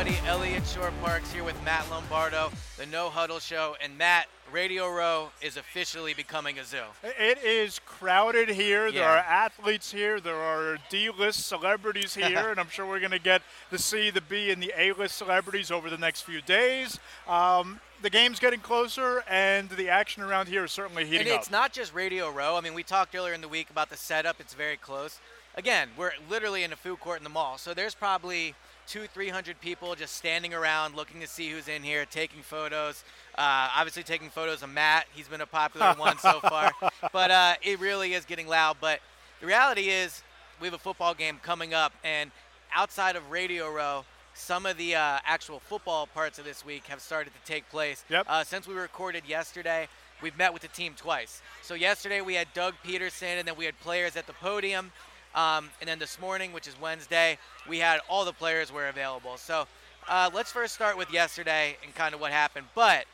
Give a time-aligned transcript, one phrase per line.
[0.00, 0.28] Everybody.
[0.28, 3.76] Elliot Shore Parks here with Matt Lombardo, the No Huddle Show.
[3.82, 6.84] And Matt, Radio Row is officially becoming a zoo.
[7.02, 8.86] It is crowded here.
[8.86, 9.00] Yeah.
[9.00, 10.18] There are athletes here.
[10.18, 14.22] There are D-list celebrities here, and I'm sure we're going to get the C, the
[14.22, 16.98] B, and the A-list celebrities over the next few days.
[17.28, 21.48] Um, the game's getting closer, and the action around here is certainly heating and it's
[21.48, 21.52] up.
[21.52, 22.56] not just Radio Row.
[22.56, 24.40] I mean, we talked earlier in the week about the setup.
[24.40, 25.18] It's very close.
[25.56, 28.54] Again, we're literally in a food court in the mall, so there's probably–
[28.90, 33.04] two, three hundred people just standing around looking to see who's in here, taking photos.
[33.38, 35.06] Uh, obviously, taking photos of Matt.
[35.12, 36.72] He's been a popular one so far.
[37.12, 38.78] But uh, it really is getting loud.
[38.80, 38.98] But
[39.40, 40.22] the reality is,
[40.60, 42.32] we have a football game coming up, and
[42.74, 47.00] outside of Radio Row, some of the uh, actual football parts of this week have
[47.00, 48.04] started to take place.
[48.08, 48.26] Yep.
[48.28, 49.86] Uh, since we recorded yesterday,
[50.20, 51.42] we've met with the team twice.
[51.62, 54.90] So yesterday we had Doug Pederson, and then we had players at the podium.
[55.34, 59.36] Um, and then this morning, which is Wednesday, we had all the players were available.
[59.36, 59.66] So
[60.08, 62.66] uh, let's first start with yesterday and kind of what happened.
[62.74, 63.04] But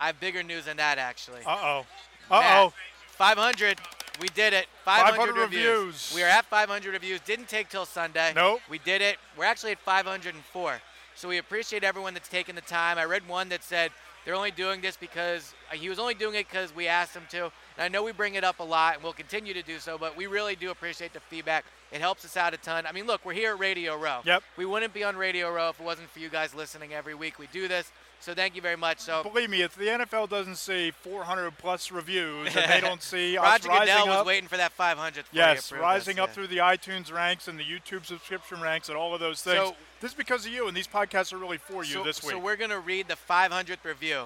[0.00, 1.40] I have bigger news than that, actually.
[1.46, 1.86] Uh oh.
[2.30, 2.72] Uh oh.
[3.10, 3.78] 500.
[4.20, 4.66] We did it.
[4.84, 5.64] 500, 500 reviews.
[5.64, 6.12] reviews.
[6.14, 7.20] We are at 500 reviews.
[7.20, 8.32] Didn't take till Sunday.
[8.34, 8.60] Nope.
[8.68, 9.16] We did it.
[9.36, 10.80] We're actually at 504.
[11.16, 12.98] So we appreciate everyone that's taken the time.
[12.98, 13.92] I read one that said
[14.24, 17.24] they're only doing this because uh, he was only doing it because we asked him
[17.30, 17.52] to.
[17.76, 19.98] And I know we bring it up a lot, and we'll continue to do so,
[19.98, 21.64] but we really do appreciate the feedback.
[21.92, 22.86] It helps us out a ton.
[22.86, 24.20] I mean, look, we're here at Radio Row.
[24.24, 24.42] Yep.
[24.56, 27.38] We wouldn't be on Radio Row if it wasn't for you guys listening every week.
[27.38, 27.90] We do this.
[28.24, 29.00] So thank you very much.
[29.00, 33.36] So believe me, if the NFL doesn't see 400 plus reviews and they don't see
[33.36, 35.24] Roger us Goodell was up, waiting for that 500th.
[35.30, 36.34] Yes, rising us, up yeah.
[36.34, 39.68] through the iTunes ranks and the YouTube subscription ranks and all of those things.
[39.68, 42.22] So, this is because of you, and these podcasts are really for you so, this
[42.22, 42.32] week.
[42.32, 44.24] So we're gonna read the 500th review.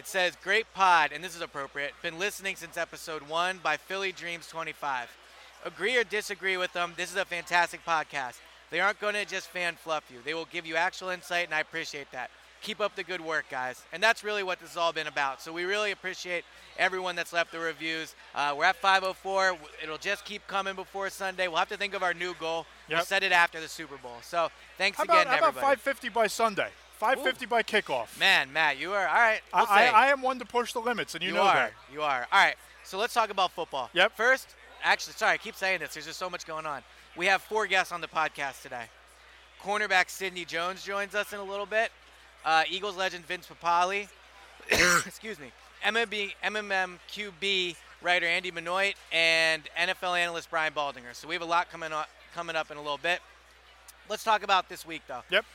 [0.00, 1.92] It says, Great pod, and this is appropriate.
[2.00, 5.14] Been listening since episode one by Philly Dreams 25.
[5.66, 8.36] Agree or disagree with them, this is a fantastic podcast.
[8.70, 11.54] They aren't going to just fan fluff you, they will give you actual insight, and
[11.54, 12.30] I appreciate that.
[12.62, 13.82] Keep up the good work, guys.
[13.92, 15.42] And that's really what this has all been about.
[15.42, 16.44] So we really appreciate
[16.78, 18.14] everyone that's left the reviews.
[18.34, 19.58] Uh, we're at 504.
[19.82, 21.46] It'll just keep coming before Sunday.
[21.46, 22.64] We'll have to think of our new goal.
[22.88, 22.98] Yep.
[22.98, 24.16] We'll set it after the Super Bowl.
[24.22, 26.70] So thanks how again, about, how about 550 by Sunday?
[27.00, 27.48] 550 Ooh.
[27.48, 28.18] by kickoff.
[28.20, 29.40] Man, Matt, you are all right.
[29.54, 31.54] We'll I, I, I, am one to push the limits, and you, you know are.
[31.54, 31.72] that.
[31.90, 32.26] You are.
[32.30, 32.56] All right.
[32.84, 33.88] So let's talk about football.
[33.94, 34.12] Yep.
[34.16, 35.94] First, actually, sorry, I keep saying this.
[35.94, 36.82] There's just so much going on.
[37.16, 38.84] We have four guests on the podcast today.
[39.62, 41.90] Cornerback Sidney Jones joins us in a little bit.
[42.44, 44.06] Uh, Eagles legend Vince Papale.
[45.06, 45.52] excuse me.
[45.82, 51.14] MMB, MMM QB writer Andy Benoit and NFL analyst Brian Baldinger.
[51.14, 53.20] So we have a lot coming up, coming up in a little bit.
[54.10, 55.22] Let's talk about this week, though.
[55.30, 55.46] Yep.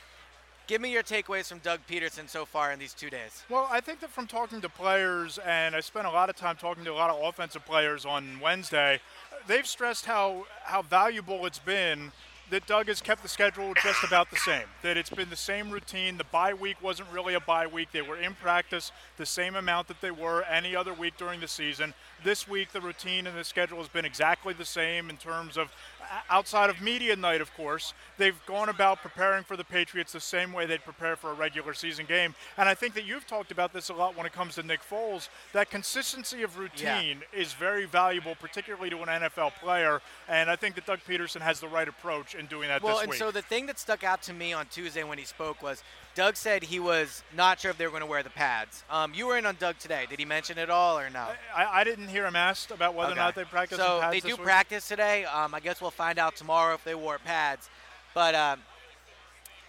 [0.66, 3.44] Give me your takeaways from Doug Pederson so far in these two days.
[3.48, 6.56] Well, I think that from talking to players, and I spent a lot of time
[6.56, 9.00] talking to a lot of offensive players on Wednesday,
[9.46, 12.10] they've stressed how, how valuable it's been
[12.50, 14.64] that Doug has kept the schedule just about the same.
[14.82, 16.16] That it's been the same routine.
[16.16, 17.88] The bye week wasn't really a bye week.
[17.92, 21.48] They were in practice the same amount that they were any other week during the
[21.48, 21.94] season.
[22.22, 25.72] This week, the routine and the schedule has been exactly the same in terms of
[26.30, 30.52] outside of media night, of course, they've gone about preparing for the Patriots the same
[30.52, 32.34] way they'd prepare for a regular season game.
[32.56, 34.80] And I think that you've talked about this a lot when it comes to Nick
[34.88, 35.28] Foles.
[35.52, 37.40] That consistency of routine yeah.
[37.40, 40.00] is very valuable, particularly to an NFL player.
[40.28, 43.10] And I think that Doug Pederson has the right approach in doing that well, and
[43.10, 43.18] week.
[43.18, 45.82] so the thing that stuck out to me on Tuesday when he spoke was
[46.16, 48.82] Doug said he was not sure if they were going to wear the pads.
[48.90, 50.06] Um, you were in on Doug today.
[50.08, 51.26] Did he mention it all or no?
[51.54, 53.20] I, I didn't hear him asked about whether okay.
[53.20, 53.76] or not they practice.
[53.76, 55.26] So they do practice today.
[55.26, 57.68] Um, I guess we'll find out tomorrow if they wore pads.
[58.14, 58.60] But um,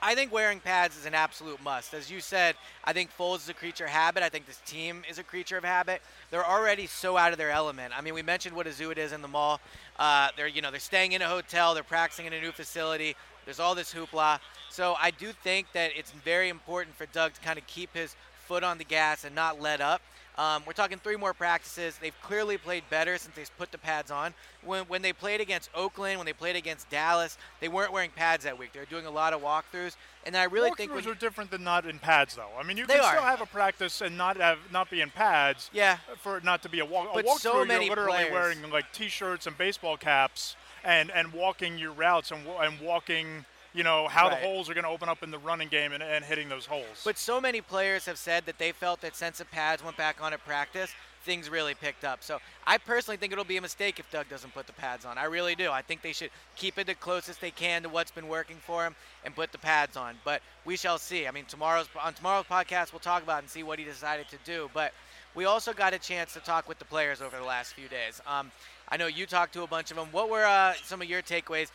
[0.02, 1.94] I think wearing pads is an absolute must.
[1.94, 2.56] As you said,
[2.86, 4.24] I think Foles is a creature of habit.
[4.24, 6.02] I think this team is a creature of habit.
[6.32, 7.94] They're already so out of their element.
[7.98, 9.60] I mean, we mentioned what a zoo it is in the mall.
[10.00, 11.74] Uh, they're you know they're staying in a hotel.
[11.74, 13.18] They're practicing in a new facility.
[13.48, 14.40] There's all this hoopla.
[14.70, 18.14] So I do think that it's very important for Doug to kind of keep his
[18.46, 20.02] foot on the gas and not let up.
[20.38, 21.98] Um, we're talking three more practices.
[22.00, 24.34] They've clearly played better since they've put the pads on.
[24.66, 28.44] When, when they played against Oakland, when they played against Dallas, they weren't wearing pads
[28.44, 28.74] that week.
[28.74, 29.96] They were doing a lot of walkthroughs,
[30.26, 32.52] and I really walkthroughs think walkthroughs are different than not in pads, though.
[32.60, 33.14] I mean, you can are.
[33.14, 35.72] still have a practice and not have not be in pads.
[35.74, 35.98] Yeah.
[36.20, 37.14] For it not to be a walk.
[37.16, 38.32] But a walkthrough, so many you're literally players.
[38.32, 40.56] wearing like t-shirts and baseball caps
[40.88, 44.42] and and walking your routes and and walking you know how Right.
[44.42, 46.66] the holes are going to open up in the running game and, and hitting those
[46.66, 47.02] holes.
[47.04, 50.18] But so many players have said that they felt that since the pads went back
[50.20, 50.90] on at practice,
[51.24, 52.24] things really picked up.
[52.24, 55.20] So I personally think it'll be a mistake if Doug doesn't put the pads on.
[55.20, 55.70] I really do.
[55.70, 58.84] I think they should keep it the closest they can to what's been working for
[58.84, 58.96] him
[59.26, 60.16] and put the pads on.
[60.24, 61.28] But we shall see.
[61.28, 64.28] I mean, tomorrow's on tomorrow's podcast we'll talk about it and see what he decided
[64.30, 64.72] to do.
[64.74, 64.94] But
[65.36, 68.22] we also got a chance to talk with the players over the last few days.
[68.26, 68.52] Um,
[68.90, 70.08] I know you talked to a bunch of them.
[70.12, 71.72] What were uh, some of your takeaways?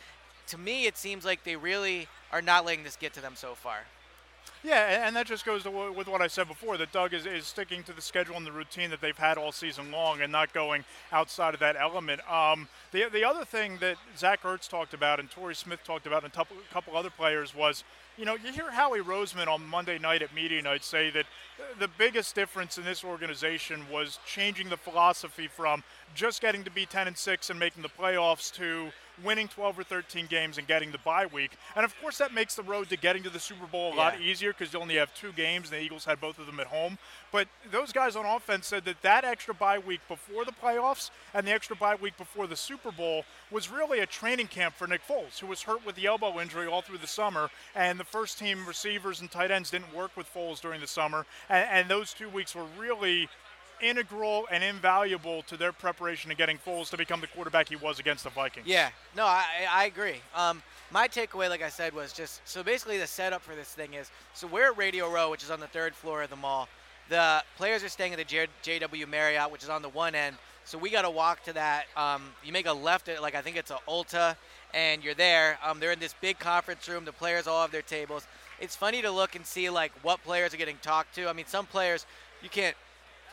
[0.47, 3.55] To me, it seems like they really are not letting this get to them so
[3.55, 3.85] far.
[4.63, 7.45] Yeah, and that just goes wh- with what I said before that Doug is, is
[7.45, 10.53] sticking to the schedule and the routine that they've had all season long and not
[10.53, 12.21] going outside of that element.
[12.31, 16.23] Um, the, the other thing that Zach Ertz talked about and Torrey Smith talked about
[16.23, 17.83] and a couple other players was,
[18.17, 21.25] you know, you hear Howie Roseman on Monday night at media night say that
[21.79, 25.83] the biggest difference in this organization was changing the philosophy from
[26.13, 28.91] just getting to be 10 and 6 and making the playoffs to
[29.23, 31.51] winning 12 or 13 games and getting the bye week.
[31.75, 34.19] And of course, that makes the road to getting to the Super Bowl a lot
[34.21, 36.67] easier because you only have two games, and the Eagles had both of them at
[36.67, 36.97] home.
[37.31, 41.45] But those guys on offense said that that extra bye week before the playoffs and
[41.47, 45.01] the extra bye week before the Super Bowl was really a training camp for Nick
[45.07, 47.49] Foles, who was hurt with the elbow injury all through the summer.
[47.75, 51.25] And the first team receivers and tight ends didn't work with Foles during the summer.
[51.49, 53.29] And, and those two weeks were really
[53.83, 57.99] integral and invaluable to their preparation of getting Foles to become the quarterback he was
[57.99, 58.65] against the Vikings.
[58.65, 60.21] Yeah, no, I, I agree.
[60.35, 63.93] Um, my takeaway, like I said, was just so basically the setup for this thing
[63.93, 66.67] is so we're at Radio Row, which is on the third floor of the mall.
[67.09, 70.37] The players are staying at the J- JW Marriott, which is on the one end.
[70.65, 71.85] So we got to walk to that.
[71.97, 74.35] Um, you make a left at like I think it's a Ulta,
[74.73, 75.59] and you're there.
[75.63, 77.05] Um, they're in this big conference room.
[77.05, 78.25] The players all have their tables.
[78.59, 81.27] It's funny to look and see like what players are getting talked to.
[81.27, 82.05] I mean, some players
[82.41, 82.75] you can't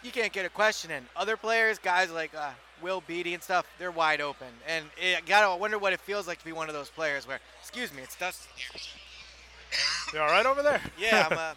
[0.03, 1.05] you can't get a question in.
[1.17, 2.51] Other players, guys like uh,
[2.83, 4.49] Will Beatty and stuff, they're wide open.
[4.67, 7.41] And it, gotta wonder what it feels like to be one of those players where,
[7.61, 8.49] excuse me, it's dusty.
[10.13, 10.81] You all right over there?
[10.99, 11.39] Yeah, I'm.
[11.39, 11.55] Uh,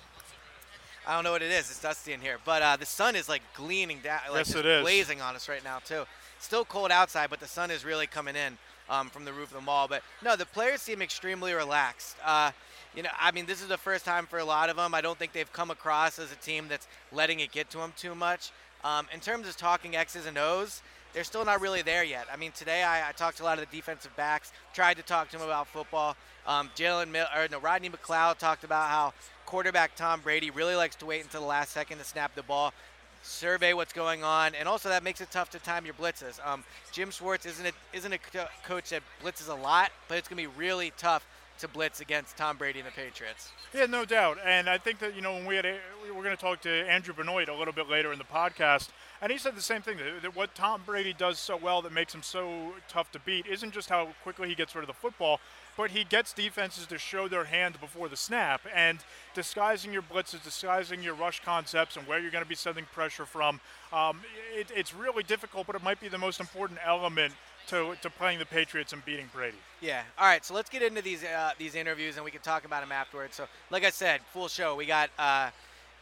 [1.05, 1.69] I don't know what it is.
[1.69, 4.59] It's dusty in here, but uh, the sun is like gleaming down, like Yes, just
[4.59, 4.81] it is.
[4.83, 6.03] blazing on us right now too.
[6.39, 8.57] Still cold outside, but the sun is really coming in
[8.89, 9.89] um, from the roof of the mall.
[9.89, 12.15] But no, the players seem extremely relaxed.
[12.23, 12.51] Uh,
[12.95, 14.93] you know, I mean, this is the first time for a lot of them.
[14.93, 17.93] I don't think they've come across as a team that's letting it get to them
[17.97, 18.51] too much.
[18.83, 20.81] Um, in terms of talking X's and O's,
[21.13, 22.27] they're still not really there yet.
[22.31, 25.03] I mean, today I, I talked to a lot of the defensive backs, tried to
[25.03, 26.15] talk to them about football.
[26.45, 29.13] Um, Jalen or no, Rodney McLeod talked about how
[29.45, 32.73] quarterback Tom Brady really likes to wait until the last second to snap the ball,
[33.21, 36.45] survey what's going on, and also that makes it tough to time your blitzes.
[36.45, 40.27] Um, Jim Schwartz isn't a, isn't a co- coach that blitzes a lot, but it's
[40.27, 41.25] going to be really tough
[41.59, 43.51] to blitz against Tom Brady and the Patriots.
[43.73, 44.37] Yeah, no doubt.
[44.45, 46.61] And I think that, you know, when we had, a, we were going to talk
[46.61, 48.89] to Andrew Benoit a little bit later in the podcast,
[49.21, 51.93] and he said the same thing that, that what Tom Brady does so well that
[51.93, 54.93] makes him so tough to beat isn't just how quickly he gets rid of the
[54.93, 55.39] football,
[55.77, 58.61] but he gets defenses to show their hand before the snap.
[58.75, 58.99] And
[59.33, 63.25] disguising your blitzes, disguising your rush concepts, and where you're going to be sending pressure
[63.25, 63.61] from,
[63.93, 64.19] um,
[64.53, 67.33] it, it's really difficult, but it might be the most important element
[67.67, 69.57] to, to playing the Patriots and beating Brady.
[69.81, 70.03] Yeah.
[70.17, 70.43] All right.
[70.43, 73.35] So let's get into these uh, these interviews, and we can talk about them afterwards.
[73.35, 74.75] So, like I said, full show.
[74.75, 75.09] We got.
[75.17, 75.49] Uh,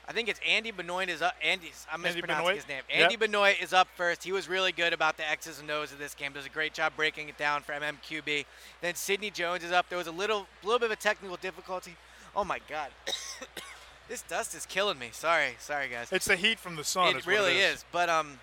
[0.07, 1.35] I think it's Andy Benoit is up.
[1.43, 1.85] Andy's.
[1.91, 2.55] I'm Andy mispronouncing Benoit?
[2.55, 2.83] his name.
[2.89, 3.03] Yep.
[3.03, 4.23] Andy Benoit is up first.
[4.23, 6.33] He was really good about the X's and O's of this game.
[6.33, 8.45] Does a great job breaking it down for MMQB.
[8.81, 9.89] Then Sidney Jones is up.
[9.89, 11.95] There was a little little bit of a technical difficulty.
[12.35, 12.89] Oh my God.
[14.09, 15.09] this dust is killing me.
[15.11, 15.55] Sorry.
[15.59, 16.11] Sorry, guys.
[16.11, 17.15] It's the heat from the sun.
[17.15, 17.85] It is really it is.
[17.91, 18.39] But um,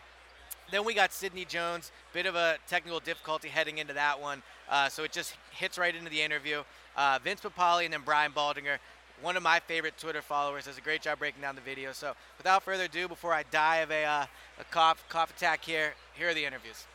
[0.70, 1.90] then we got Sidney Jones.
[2.12, 4.42] Bit of a technical difficulty heading into that one.
[4.68, 6.62] Uh, so it just hits right into the interview.
[6.96, 8.78] Uh, Vince Papale and then Brian Baldinger.
[9.20, 11.92] One of my favorite Twitter followers does a great job breaking down the video.
[11.92, 14.26] So without further ado, before I die of a, uh,
[14.60, 16.86] a cough cough attack here, here are the interviews.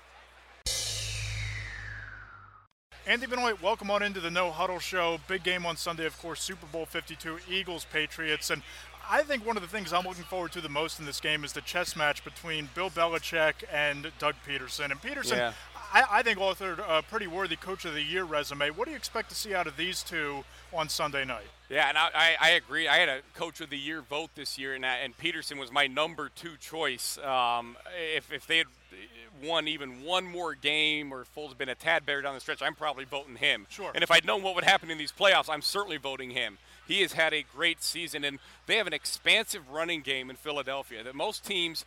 [3.05, 5.19] Andy Benoit, welcome on into the No Huddle Show.
[5.27, 8.49] Big game on Sunday, of course, Super Bowl 52, Eagles, Patriots.
[8.49, 8.61] And
[9.09, 11.43] I think one of the things I'm looking forward to the most in this game
[11.43, 14.91] is the chess match between Bill Belichick and Doug Pederson.
[14.91, 15.53] And Pederson, Yeah.
[15.93, 18.71] I, I think, authored a pretty worthy Coach of the Year resume.
[18.71, 20.43] What do you expect to see out of these two
[20.73, 21.45] on Sunday night?
[21.69, 22.87] Yeah, and I, I, agree.
[22.87, 25.71] I had a Coach of the Year vote this year, and, I, and Pederson was
[25.71, 27.19] my number two choice.
[27.19, 27.77] Um,
[28.15, 28.67] if, if they had
[29.43, 32.61] won even one more game or Foles had been a tad better down the stretch,
[32.61, 33.67] I'm probably voting him.
[33.69, 33.91] Sure.
[33.93, 36.57] And if I'd known what would happen in these playoffs, I'm certainly voting him.
[36.87, 41.03] He has had a great season, and they have an expansive running game in Philadelphia.
[41.03, 41.85] That most teams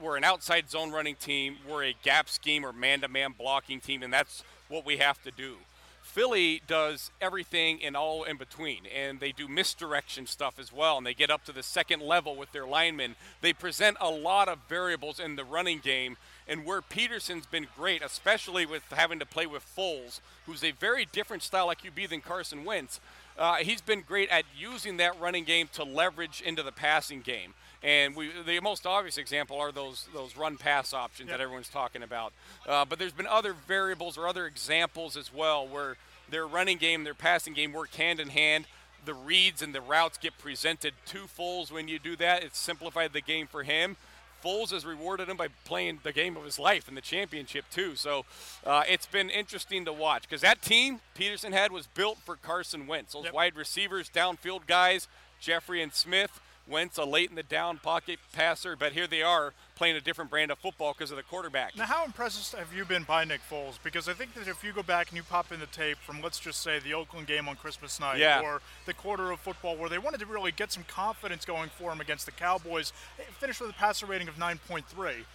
[0.00, 4.12] were an outside zone running team, we're a gap scheme or man-to-man blocking team, and
[4.12, 5.56] that's what we have to do.
[6.02, 11.06] Philly does everything and all in between, and they do misdirection stuff as well, and
[11.06, 13.14] they get up to the second level with their linemen.
[13.42, 16.16] They present a lot of variables in the running game,
[16.48, 21.06] and where Pederson's been great, especially with having to play with Foles, who's a very
[21.12, 22.98] different style like QB than Carson Wentz.
[23.40, 27.54] Uh, he's been great at using that running game to leverage into the passing game.
[27.82, 31.38] And we, the most obvious example are those those run pass options yep.
[31.38, 32.34] that everyone's talking about.
[32.68, 35.96] Uh, but there's been other variables or other examples as well where
[36.28, 38.66] their running game, their passing game work hand in hand.
[39.06, 42.44] The reads and the routes get presented to Foles when you do that.
[42.44, 43.96] It's simplified the game for him.
[44.42, 47.96] Foles has rewarded him by playing the game of his life in the championship too.
[47.96, 48.24] So
[48.64, 52.86] uh, it's been interesting to watch because that team Pederson had was built for Carson
[52.86, 53.12] Wentz.
[53.12, 53.34] Those yep.
[53.34, 55.08] wide receivers, downfield guys,
[55.40, 56.40] Jeffery and Smith.
[56.68, 60.30] Wentz a late in the down pocket passer, but here they are playing a different
[60.30, 61.74] brand of football because of the quarterback.
[61.74, 63.78] Now, how impressed have you been by Nick Foles?
[63.82, 66.20] Because I think that if you go back and you pop in the tape from,
[66.20, 68.42] let's just say, the Oakland game on Christmas night yeah.
[68.42, 71.90] or the quarter of football where they wanted to really get some confidence going for
[71.90, 74.84] him against the Cowboys, eh, finished with a passer rating of 9.3.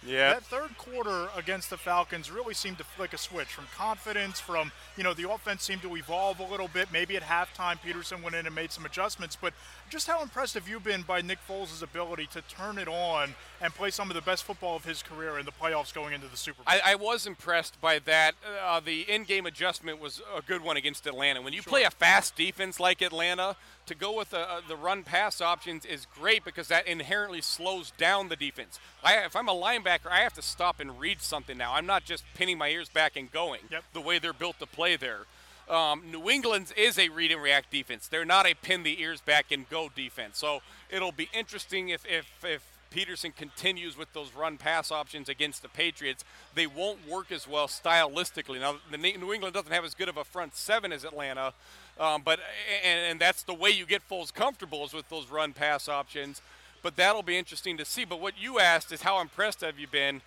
[0.06, 0.34] Yeah.
[0.34, 4.70] That third quarter against the Falcons really seemed to flick a switch from confidence, from,
[4.96, 6.92] you know, the offense seemed to evolve a little bit.
[6.92, 9.36] Maybe at halftime, Pederson went in and made some adjustments.
[9.40, 9.54] But
[9.90, 13.74] just how impressed have you been by Nick Foles' ability to turn it on and
[13.74, 16.36] play some of the best football of his career in the playoffs going into the
[16.36, 16.64] Super Bowl.
[16.66, 18.34] I, I was impressed by that.
[18.62, 21.40] Uh, the in-game adjustment was a good one against Atlanta.
[21.40, 21.70] When you sure.
[21.70, 26.06] play a fast defense like Atlanta, to go with the, uh, the run-pass options is
[26.18, 28.78] great because that inherently slows down the defense.
[29.02, 31.72] I, if I'm a linebacker, I have to stop and read something now.
[31.74, 33.84] I'm not just pinning my ears back and going yep.
[33.92, 35.20] the way they're built to play there.
[35.68, 38.06] Um, New England's is a read and react defense.
[38.06, 40.38] They're not a pin the ears back and go defense.
[40.38, 45.62] So it'll be interesting if, if, if Pederson continues with those run pass options against
[45.62, 48.60] the Patriots, they won't work as well stylistically.
[48.60, 51.52] Now, the New England doesn't have as good of a front seven as Atlanta,
[51.98, 52.38] um, but
[52.84, 56.42] and, and that's the way you get Foles comfortable is with those run pass options.
[56.82, 58.04] But that'll be interesting to see.
[58.04, 60.22] But what you asked is how impressed have you been?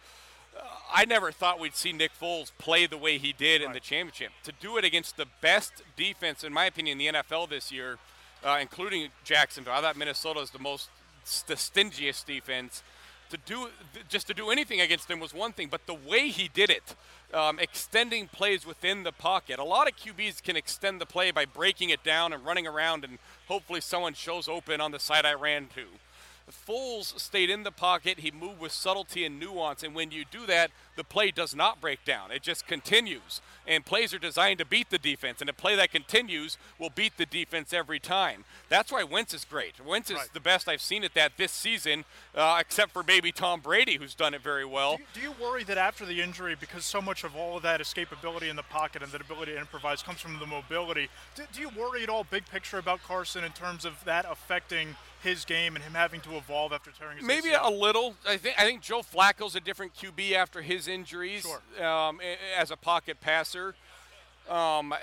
[0.92, 3.68] I never thought we'd see Nick Foles play the way he did right.
[3.68, 4.32] in the championship.
[4.44, 7.98] To do it against the best defense, in my opinion, in the NFL this year,
[8.44, 9.74] uh, including Jacksonville.
[9.74, 10.90] I thought Minnesota is the most
[11.48, 12.82] the stingiest defense.
[13.30, 13.70] To do
[14.08, 16.96] just to do anything against him was one thing, but the way he did it,
[17.32, 19.60] um, extending plays within the pocket.
[19.60, 23.04] A lot of QBs can extend the play by breaking it down and running around,
[23.04, 25.86] and hopefully someone shows open on the side I ran to.
[26.52, 28.20] Foles stayed in the pocket.
[28.20, 29.84] He moved with subtlety and nuance.
[29.84, 32.32] And when you do that, the play does not break down.
[32.32, 33.42] It just continues.
[33.68, 35.42] And plays are designed to beat the defense.
[35.42, 38.46] And a play that continues will beat the defense every time.
[38.68, 39.74] That's why Wentz is great.
[39.86, 40.34] Wentz is right.
[40.34, 44.16] the best I've seen at that this season, uh, except for maybe Tom Brady, who's
[44.16, 44.98] done it very well.
[44.98, 47.64] Do you, do you worry that after the injury, because so much of all of
[47.64, 51.44] that escapability in the pocket and that ability to improvise comes from the mobility, do,
[51.54, 55.46] do you worry at all, big picture, about Carson in terms of that affecting– his
[55.46, 57.68] game and him having to evolve after tearing his Maybe ACL.
[57.68, 58.16] a little.
[58.28, 61.86] I think I think Joe Flacco's a different QB after his injuries sure.
[61.86, 62.20] um,
[62.58, 63.76] as a pocket passer.
[64.50, 64.94] Um,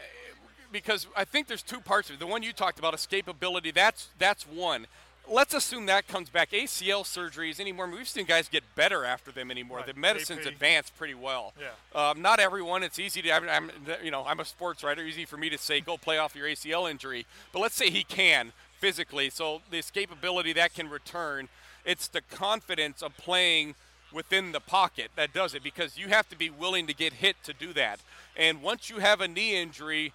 [0.73, 2.19] because I think there's two parts of it.
[2.19, 4.87] The one you talked about, escapability, that's that's one.
[5.29, 6.53] Let's assume that comes back.
[6.53, 7.89] ACL surgeries anymore.
[7.89, 9.79] We've seen guys get better after them anymore.
[9.79, 9.87] Right.
[9.89, 10.53] The medicine's AP.
[10.53, 11.53] advanced pretty well.
[11.61, 12.11] Yeah.
[12.11, 12.85] Um, not everyone.
[12.85, 13.33] It's easy to.
[13.33, 13.71] I'm, I'm,
[14.05, 15.03] you know, I'm a sports writer.
[15.03, 17.27] Easy for me to say, go play off your ACL injury.
[17.53, 19.31] But let's say he can physically.
[19.31, 21.49] So the escapability that can return,
[21.85, 23.75] it's the confidence of playing
[24.13, 27.37] within the pocket that does it because you have to be willing to get hit
[27.45, 28.01] to do that.
[28.37, 30.13] And once you have a knee injury,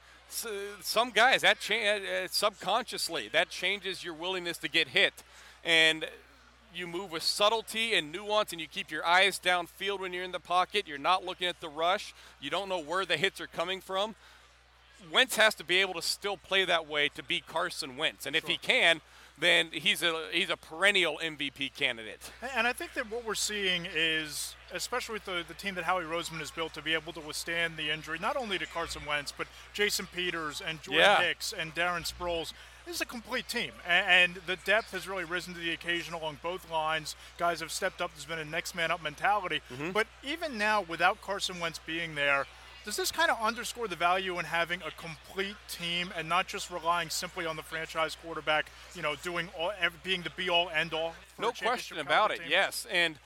[0.82, 5.14] some guys that cha- uh, subconsciously that changes your willingness to get hit,
[5.64, 6.06] and
[6.74, 10.32] you move with subtlety and nuance, and you keep your eyes downfield when you're in
[10.32, 10.88] the pocket.
[10.88, 12.14] You're not looking at the rush.
[12.40, 14.16] You don't know where the hits are coming from.
[15.12, 18.36] Wentz has to be able to still play that way to beat Carson Wentz, and
[18.36, 18.52] if sure.
[18.52, 19.02] he can,
[19.42, 22.32] then he's a he's a perennial MVP candidate.
[22.56, 26.04] And I think that what we're seeing is, especially with the, the team that Howie
[26.04, 29.34] Roseman has built, to be able to withstand the injury, not only to Carson Wentz,
[29.36, 31.22] but Jason Peters and Jordan yeah.
[31.22, 32.54] Hicks and Darren Sproles.
[32.86, 36.40] This is a complete team, and the depth has really risen to the occasion along
[36.42, 37.16] both lines.
[37.38, 38.12] Guys have stepped up.
[38.14, 39.62] There's been a next man up mentality.
[39.72, 39.92] Mm-hmm.
[39.92, 42.48] But even now, without Carson Wentz being there,
[42.86, 46.72] does this kind of underscore the value in having a complete team and not just
[46.72, 49.72] relying simply on the franchise quarterback, you know, doing all,
[50.04, 51.14] being the be all end all?
[51.40, 52.40] No question about it.
[52.40, 52.48] Team?
[52.50, 53.18] Yes, and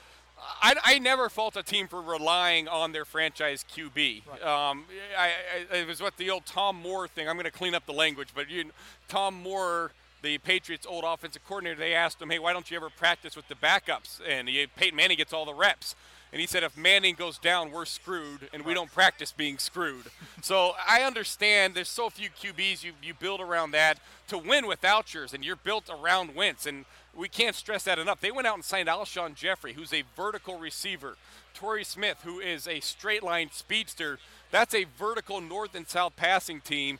[0.61, 4.23] I, I, never fault a team for relying on their franchise QB.
[4.27, 4.43] Right.
[4.43, 4.83] Um,
[5.17, 5.31] I,
[5.71, 7.29] I, it was what the old Tom Moore thing.
[7.29, 8.71] I'm going to clean up the language, but you,
[9.07, 9.91] Tom Moore
[10.25, 13.47] the Patriots' old offensive coordinator, they asked him, "Hey, why don't you ever practice with
[13.47, 15.95] the backups?" And he, Peyton Manning gets all the reps.
[16.31, 20.07] and he said if Manning goes down, we're screwed, and we don't practice being screwed.
[20.41, 25.13] so I understand there's so few QBs you you build around that to win without
[25.13, 28.19] yours, and you're built around Wentz, and we can't stress that enough.
[28.19, 31.15] They went out and signed Alshon Jeffery, who's a vertical receiver.
[31.53, 34.19] Torrey Smith, who is a straight line speedster.
[34.51, 36.99] That's a vertical north and south passing team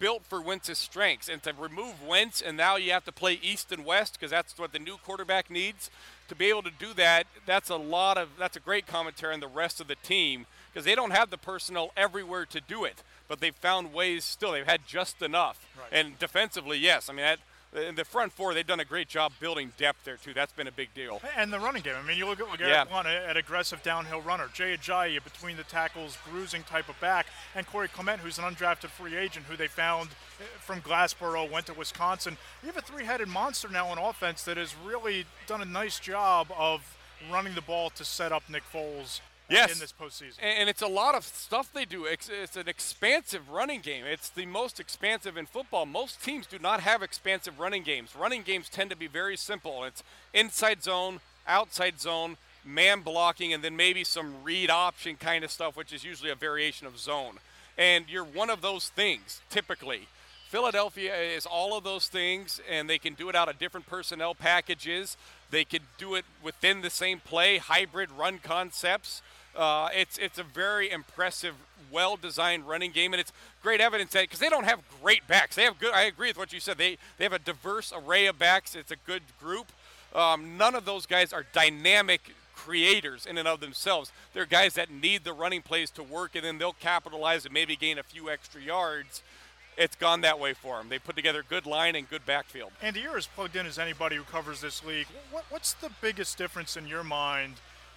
[0.00, 1.28] built for Wentz's strengths.
[1.28, 4.58] And to remove Wentz, and now you have to play east and west because that's
[4.58, 5.90] what the new quarterback needs.
[6.28, 9.40] To be able to do that, that's a lot of that's a great commentary on
[9.40, 13.02] the rest of the team because they don't have the personnel everywhere to do it,
[13.28, 14.24] but they've found ways.
[14.24, 15.64] Still, they've had just enough.
[15.76, 16.00] Right.
[16.00, 17.38] And defensively, yes, I mean that
[17.88, 20.34] in the front four, they've done a great job building depth there too.
[20.34, 21.20] That's been a big deal.
[21.36, 21.94] And the running game.
[22.02, 22.84] I mean, you look at LeGarrette Yeah.
[22.84, 24.48] Blount, an aggressive downhill runner.
[24.52, 28.90] Jay Ajayi between the tackles, bruising type of back, and Corey Clement, who's an undrafted
[28.90, 30.08] free agent who they found
[30.40, 32.36] uh, from Glassboro, went to Wisconsin.
[32.62, 36.48] You have a three-headed monster now on offense that has really done a nice job
[36.56, 36.96] of
[37.30, 39.20] running the ball to set up Nick Foles
[39.50, 39.72] Yes.
[39.72, 40.38] in this postseason.
[40.42, 42.04] And it's a lot of stuff they do.
[42.04, 44.04] It's, it's an expansive running game.
[44.06, 45.86] It's the most expansive in football.
[45.86, 48.14] Most teams do not have expansive running games.
[48.14, 49.84] Running games tend to be very simple.
[49.84, 50.02] It's
[50.32, 55.76] inside zone, outside zone, man blocking, and then maybe some read option kind of stuff,
[55.76, 57.38] which is usually a variation of zone.
[57.76, 60.06] And you're one of those things typically.
[60.48, 64.34] Philadelphia is all of those things, and they can do it out of different personnel
[64.34, 65.16] packages.
[65.52, 69.22] They could do it within the same play, hybrid run concepts.
[69.56, 71.54] Uh, it's it's a very impressive,
[71.90, 75.56] well-designed running game, and it's great evidence that because they don't have great backs.
[75.56, 75.92] They have good.
[75.92, 76.78] I agree with what you said.
[76.78, 78.74] They they have a diverse array of backs.
[78.74, 79.66] It's a good group.
[80.14, 84.12] Um, none of those guys are dynamic creators in and of themselves.
[84.34, 87.76] They're guys that need the running plays to work, and then they'll capitalize and maybe
[87.76, 89.22] gain a few extra yards.
[89.78, 90.88] It's gone that way for them.
[90.90, 92.72] They put together good line and good backfield.
[92.82, 95.06] And you're as plugged in as anybody who covers this league.
[95.30, 97.54] What, what's the biggest difference in your mind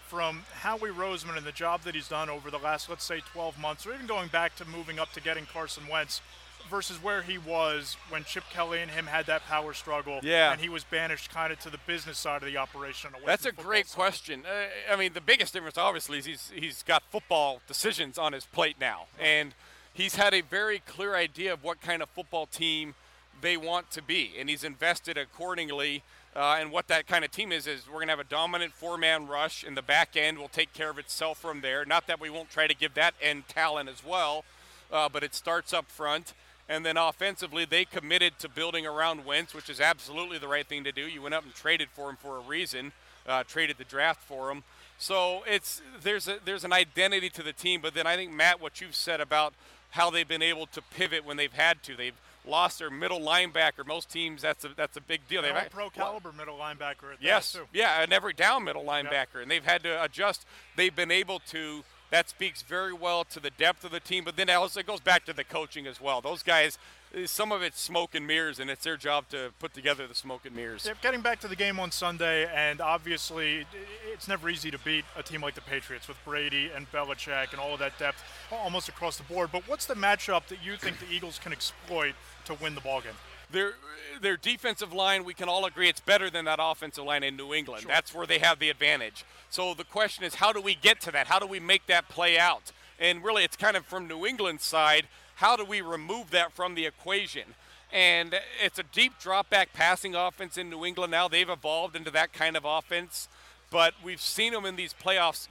[0.08, 3.60] from Howie Roseman and the job that he's done over the last, let's say, 12
[3.60, 6.22] months, or even going back to moving up to getting Carson Wentz,
[6.70, 10.52] versus where he was when Chip Kelly and him had that power struggle, Yeah.
[10.52, 13.12] and he was banished kind of to the business side of the operation?
[13.14, 13.96] away That's a great side?
[13.96, 14.44] question.
[14.46, 18.46] Uh, I mean, the biggest difference, obviously, is he's he's got football decisions on his
[18.46, 19.54] plate now, and
[19.94, 22.96] he's had a very clear idea of what kind of football team
[23.42, 26.02] they want to be, and he's invested accordingly.
[26.36, 28.74] Uh, and what that kind of team is is we're going to have a dominant
[28.74, 31.86] four-man rush, and the back end will take care of itself from there.
[31.86, 34.44] Not that we won't try to give that end talent as well,
[34.92, 36.34] uh, but it starts up front.
[36.68, 40.84] And then offensively, they committed to building around Wentz, which is absolutely the right thing
[40.86, 41.02] to do.
[41.02, 42.94] You went up and traded for him for a reason,
[43.28, 44.64] uh, traded the draft for him.
[44.98, 47.82] So it's there's a there's an identity to the team.
[47.82, 49.54] But then I think Matt, what you've said about
[49.92, 53.86] how they've been able to pivot when they've had to, they've lost their middle linebacker.
[53.86, 55.42] Most teams that's a that's a big deal.
[55.42, 59.50] They've all pro caliber middle linebacker at Yes, yeah, an every down middle linebacker, and
[59.50, 60.46] they've had to adjust.
[60.76, 61.84] They've been able to.
[62.10, 65.00] That speaks very well to the depth of the team, but then also it goes
[65.00, 66.22] back to the coaching as well.
[66.22, 66.78] Those guys,
[67.26, 70.46] some of it's smoke and mirrors, and it's their job to put together the smoke
[70.46, 70.86] and mirrors.
[70.86, 73.66] Yeah, getting back to the game on Sunday, and obviously
[74.14, 77.60] it's never easy to beat a team like the Patriots with Brady and Belichick and
[77.60, 79.50] all of that depth almost across the board.
[79.52, 82.14] But what's the matchup that you think the Eagles can exploit
[82.46, 83.18] to win the ballgame?
[83.52, 83.74] Their
[84.22, 87.54] their defensive line, we can all agree it's better than that offensive line in New
[87.54, 87.86] England.
[87.88, 89.26] That's where they have the advantage.
[89.50, 91.28] So the question is, how do we get to that?
[91.28, 92.72] How do we make that play out?
[93.00, 95.08] And really, it's kind of from New England's side.
[95.36, 97.56] How do we remove that from the equation?
[97.92, 101.28] And it's a deep drop back passing offense in New England now.
[101.28, 103.28] They've evolved into that kind of offense,
[103.74, 105.48] but we've seen them in these playoffs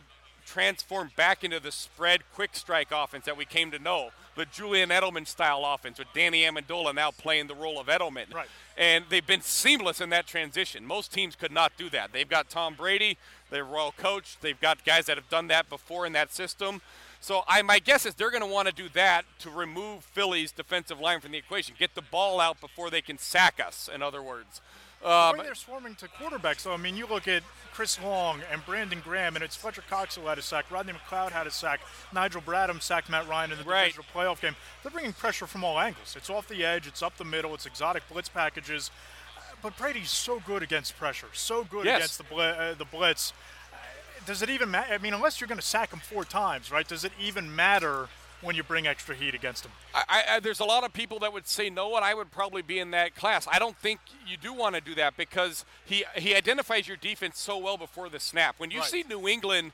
[0.46, 4.10] transform back into the spread quick strike offense that we came to know.
[4.36, 8.32] The Julian Edelman style offense with Danny Amendola now playing the role of Edelman.
[8.32, 8.46] Right.
[8.78, 10.86] And they've been seamless in that transition.
[10.86, 12.12] Most teams could not do that.
[12.12, 13.18] They've got Tom Brady,
[13.50, 16.80] they're well coached, they've got guys that have done that before in that system.
[17.20, 20.52] So I, my guess is they're going to want to do that to remove Philly's
[20.52, 23.90] defensive line from the equation, get the ball out before they can sack us.
[23.92, 24.60] In other words,
[25.02, 28.64] The um, they're swarming to quarterbacks, so I mean, you look at Chris Long and
[28.64, 31.80] Brandon Graham, and it's Fletcher Cox who had a sack, Rodney McLeod had a sack,
[32.12, 33.92] Nigel Bradham sacked Matt Ryan in the Right.
[33.94, 34.54] divisional playoff game.
[34.82, 36.14] They're bringing pressure from all angles.
[36.16, 38.90] It's off the edge, it's up the middle, it's exotic blitz packages.
[39.62, 41.96] But Brady's so good against pressure, so good Yes.
[41.98, 43.32] against the, bli- uh, the blitz.
[43.72, 43.76] Uh,
[44.26, 44.92] Does it even matter?
[44.94, 46.86] I mean, unless you're going to sack him four times, right?
[46.86, 48.08] Does it even matter
[48.42, 49.72] when you bring extra heat against them.
[49.94, 52.62] I, I, there's a lot of people that would say no, and I would probably
[52.62, 53.46] be in that class.
[53.50, 57.38] I don't think you do want to do that because he he identifies your defense
[57.38, 58.56] so well before the snap.
[58.58, 58.88] When you Right.
[58.90, 59.72] see New England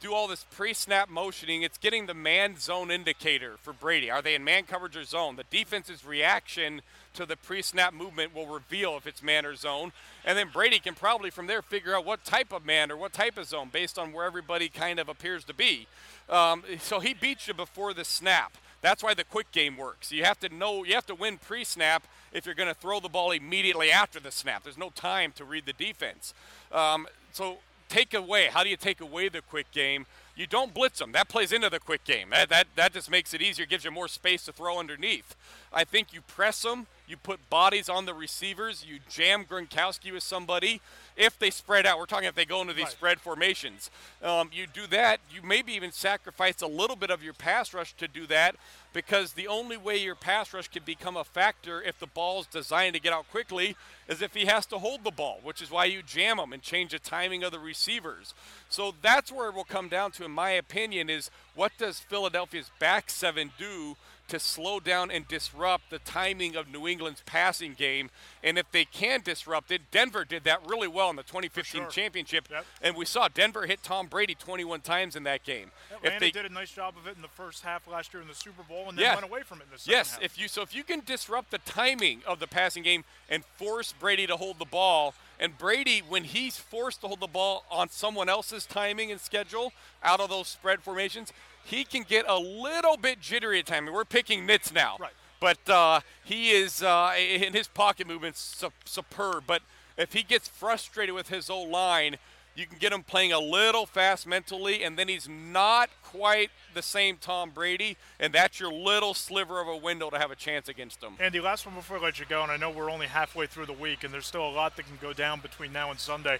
[0.00, 1.62] do all this pre-snap motioning.
[1.62, 4.10] It's getting the man zone indicator for Brady.
[4.10, 5.36] Are they in man coverage or zone?
[5.36, 6.82] The defense's reaction
[7.14, 9.92] to the pre-snap movement will reveal if it's man or zone,
[10.24, 13.12] and then Brady can probably from there figure out what type of man or what
[13.12, 15.86] type of zone based on where everybody kind of appears to be.
[16.28, 18.52] Um, so he beats you before the snap.
[18.82, 20.10] That's why the quick game works.
[20.10, 23.08] You have to know, you have to win pre-snap if you're going to throw the
[23.08, 24.62] ball immediately after the snap.
[24.62, 26.32] There's no time to read the defense.
[26.72, 27.58] Um, so
[27.90, 28.46] take away.
[28.46, 30.06] How do you take away the quick game?
[30.36, 31.12] You don't blitz them.
[31.12, 32.30] That plays into the quick game.
[32.30, 35.36] That, that, that just makes it easier, gives you more space to throw underneath.
[35.70, 40.22] I think you press them, you put bodies on the receivers, you jam Gronkowski with
[40.22, 40.80] somebody.
[41.14, 42.92] If they spread out, we're talking if they go into these right.
[42.92, 43.90] spread formations.
[44.22, 47.92] Um, you do that, you maybe even sacrifice a little bit of your pass rush
[47.94, 48.56] to do that
[48.92, 52.94] because the only way your pass rush can become a factor if the ball's designed
[52.94, 53.76] to get out quickly
[54.08, 56.62] is if he has to hold the ball, which is why you jam him and
[56.62, 58.34] change the timing of the receivers.
[58.68, 62.70] So that's where it will come down to, in my opinion, is what does Philadelphia's
[62.78, 63.96] back seven do
[64.30, 68.10] to slow down and disrupt the timing of New England's passing game.
[68.42, 71.90] And if they can disrupt it, Denver did that really well in the 2015 sure.
[71.90, 72.48] championship.
[72.50, 72.64] Yep.
[72.82, 75.70] And we saw Denver hit Tom Brady 21 times in that game.
[76.02, 78.28] if they did a nice job of it in the first half last year in
[78.28, 79.14] the Super Bowl and then yeah.
[79.14, 80.22] went away from it in the second yes, half.
[80.22, 83.92] if you so if you can disrupt the timing of the passing game and force
[83.98, 87.88] Brady to hold the ball– and Brady, when he's forced to hold the ball on
[87.88, 91.32] someone else's timing and schedule out of those spread formations,
[91.70, 93.90] he can get a little bit jittery at times.
[93.90, 94.96] We're picking nits now.
[94.98, 95.12] Right.
[95.40, 99.44] But uh, he is, uh, in his pocket movements, su- superb.
[99.46, 99.62] But
[99.96, 102.16] if he gets frustrated with his old line,
[102.56, 106.82] you can get him playing a little fast mentally, and then he's not quite the
[106.82, 110.68] same Tom Brady, and that's your little sliver of a window to have a chance
[110.68, 111.14] against him.
[111.20, 113.66] Andy, last one before I let you go, and I know we're only halfway through
[113.66, 116.38] the week, and there's still a lot that can go down between now and Sunday.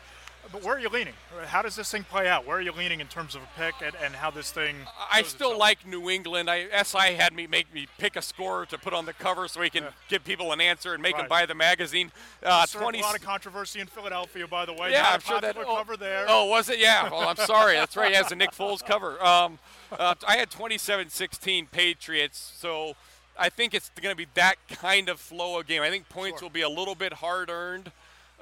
[0.53, 1.15] But where are you leaning?
[1.47, 2.47] How does this thing play out?
[2.47, 4.77] Where are you leaning in terms of a pick and, and how this thing?
[5.11, 5.61] I still itself?
[5.61, 6.51] like New England.
[6.51, 9.61] I, SI had me make me pick a score to put on the cover so
[9.63, 9.91] he can yeah.
[10.09, 11.23] give people an answer and make right.
[11.23, 12.11] them buy the magazine.
[12.43, 14.91] Uh, 20 a lot of controversy in Philadelphia, by the way.
[14.91, 16.27] Yeah, Not I'm sure that oh, cover there.
[16.29, 16.81] Oh, was it?
[16.81, 17.09] Yeah.
[17.11, 17.75] Well, I'm sorry.
[17.75, 18.11] That's right.
[18.11, 19.23] He has a Nick Foles cover.
[19.25, 19.59] Um,
[19.93, 22.95] uh, I had 27-16 Patriots, so
[23.39, 25.83] I think it's going to be that kind of flow of game.
[25.83, 26.47] I think points sure.
[26.47, 27.93] will be a little bit hard earned.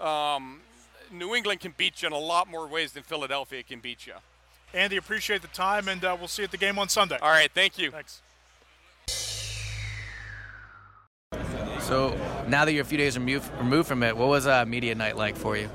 [0.00, 0.61] Um,
[1.12, 4.14] New England can beat you in a lot more ways than Philadelphia can beat you.
[4.75, 7.18] Andy, appreciate the time, and uh, we'll see you at the game on Sunday.
[7.23, 7.90] All right, thank you.
[7.90, 8.21] Thanks.
[11.81, 12.14] So
[12.49, 15.16] now that you're a few days removed, removed from it, what was uh, media night
[15.16, 15.71] like for you?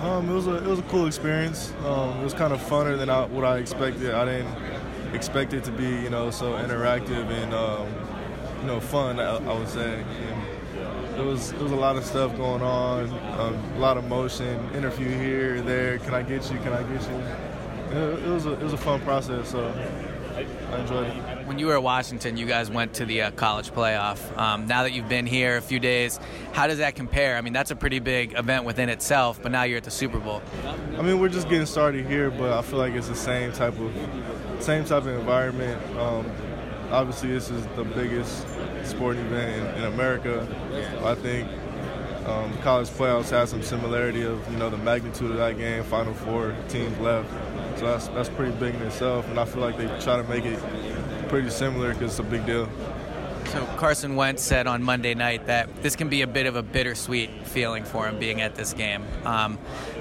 [0.00, 1.72] Um, it was a it was a cool experience.
[1.84, 4.12] Um, it was kind of funner than I, what I expected.
[4.12, 7.88] I didn't expect it to be you know so interactive and um,
[8.60, 9.18] you know fun.
[9.18, 10.00] I, I would say.
[10.02, 10.37] And,
[11.18, 14.58] it was it was a lot of stuff going on, um, a lot of motion.
[14.74, 15.98] Interview here, there.
[15.98, 16.58] Can I get you?
[16.58, 17.98] Can I get you?
[17.98, 19.50] It, it was a it was a fun process.
[19.50, 19.72] So
[20.36, 21.46] I enjoyed it.
[21.46, 24.36] When you were at Washington, you guys went to the uh, college playoff.
[24.38, 26.20] Um, now that you've been here a few days,
[26.52, 27.36] how does that compare?
[27.36, 30.18] I mean, that's a pretty big event within itself, but now you're at the Super
[30.18, 30.42] Bowl.
[30.96, 33.78] I mean, we're just getting started here, but I feel like it's the same type
[33.78, 33.92] of
[34.60, 35.80] same type of environment.
[35.96, 36.30] Um,
[36.90, 38.46] obviously, this is the biggest
[38.84, 40.46] sporting event in, in America.
[41.04, 41.48] I think
[42.26, 46.14] um, college playoffs have some similarity of you know the magnitude of that game, Final
[46.14, 47.30] Four teams left.
[47.78, 50.44] So that's that's pretty big in itself, and I feel like they try to make
[50.44, 50.58] it
[51.28, 52.68] pretty similar because it's a big deal.
[53.46, 56.62] So Carson Wentz said on Monday night that this can be a bit of a
[56.62, 59.06] bittersweet feeling for him being at this game.
[59.24, 59.58] Um,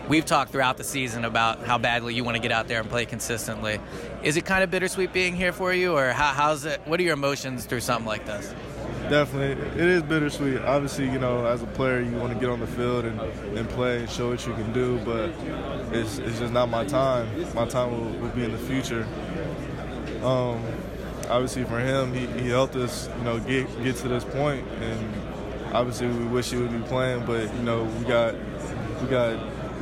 [0.08, 2.89] we've talked throughout the season about how badly you want to get out there and
[2.89, 3.80] play consistently.
[4.24, 6.82] Is it kind of bittersweet being here for you, or how, how's it?
[6.86, 8.54] What are your emotions through something like this?
[9.10, 10.60] Definitely, it is bittersweet.
[10.62, 13.20] Obviously, you know, as a player, you want to get on the field and,
[13.58, 15.30] and play and show what you can do, but
[15.96, 17.28] it's, it's just not my time.
[17.54, 19.08] My time will, will be in the future.
[20.24, 20.62] Um,
[21.30, 25.74] obviously, for him, he, he helped us, you know, get get to this point, and
[25.74, 28.36] obviously, we wish he would be playing, but you know, we got
[29.02, 29.39] we got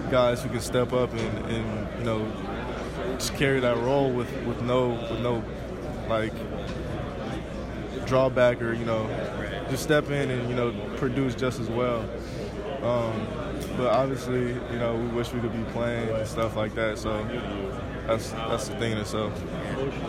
[0.10, 4.62] guys who can step up and, and you know just carry that role with, with
[4.62, 5.44] no with no
[6.08, 6.34] like
[8.06, 9.08] drawback or you know
[9.70, 12.08] just step in and you know produce just as well.
[12.84, 13.28] Um,
[13.78, 16.98] but obviously, you know, we wish we could be playing and stuff like that.
[16.98, 17.26] So
[18.06, 19.34] that's that's the thing in itself.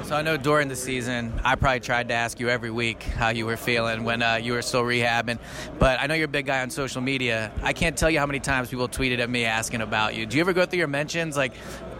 [0.04, 3.30] So I know during the season, I probably tried to ask you every week how
[3.30, 5.38] you were feeling when uh, you were still rehabbing.
[5.78, 7.50] But I know you're a big guy on social media.
[7.62, 10.24] I can't tell you how many times people tweeted at me asking about you.
[10.24, 11.36] Do you ever go through your mentions?
[11.36, 11.52] Like,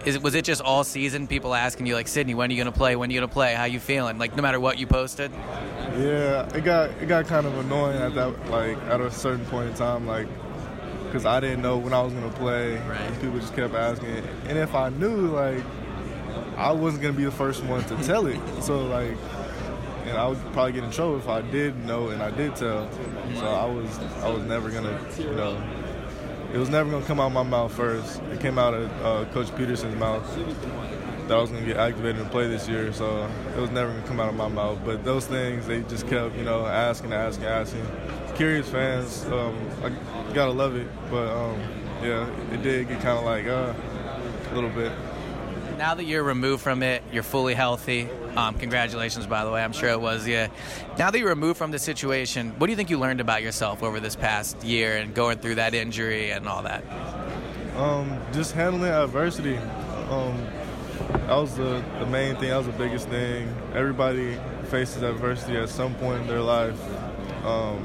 [0.05, 2.71] is, was it just all season people asking you like Sidney, when are you gonna
[2.71, 2.95] play?
[2.95, 3.55] When are you gonna play?
[3.55, 4.19] How you feeling?
[4.19, 5.33] Like no matter what you posted.
[5.99, 9.71] Yeah, it got it got kind of annoying at that like at a certain point
[9.71, 10.29] in time, like
[11.07, 12.77] because I didn't know when I was gonna play.
[12.77, 13.21] Right.
[13.21, 15.65] people just kept asking, and if I knew, like
[16.57, 18.41] I wasn't gonna be the first one to tell it.
[18.63, 19.17] So like,
[20.07, 22.91] and I would probably get in trouble if I did know and I did tell.
[23.35, 25.63] So I was I was never gonna you know.
[26.53, 28.23] It was never gonna come out of my mouth first.
[28.33, 30.25] It came out of uh, Coach Pederson's mouth
[31.29, 32.93] that I was gonna get activated and play this year.
[32.93, 34.79] So it was never gonna come out of my mouth.
[34.85, 37.87] But those things they just kept you know asking, asking, asking.
[38.37, 39.91] Curious fans, um, I
[40.33, 40.87] gotta love it.
[41.11, 41.59] But um,
[42.03, 43.75] yeah, it did get kind of like uh,
[44.51, 44.93] a little bit.
[45.77, 48.09] Now that you're removed from it, you're fully healthy.
[48.35, 49.63] Um, congratulations, by the way.
[49.63, 50.27] I'm sure it was.
[50.27, 50.49] Yeah.
[50.99, 53.83] Now that you're removed from the situation, what do you think you learned about yourself
[53.83, 56.83] over this past year and going through that injury and all that?
[57.77, 59.59] Um, just handling adversity.
[60.09, 60.47] Um,
[61.09, 62.49] that was the, the main thing.
[62.49, 63.55] That was the biggest thing.
[63.75, 66.81] Everybody faces adversity at some point in their life.
[67.45, 67.85] Um,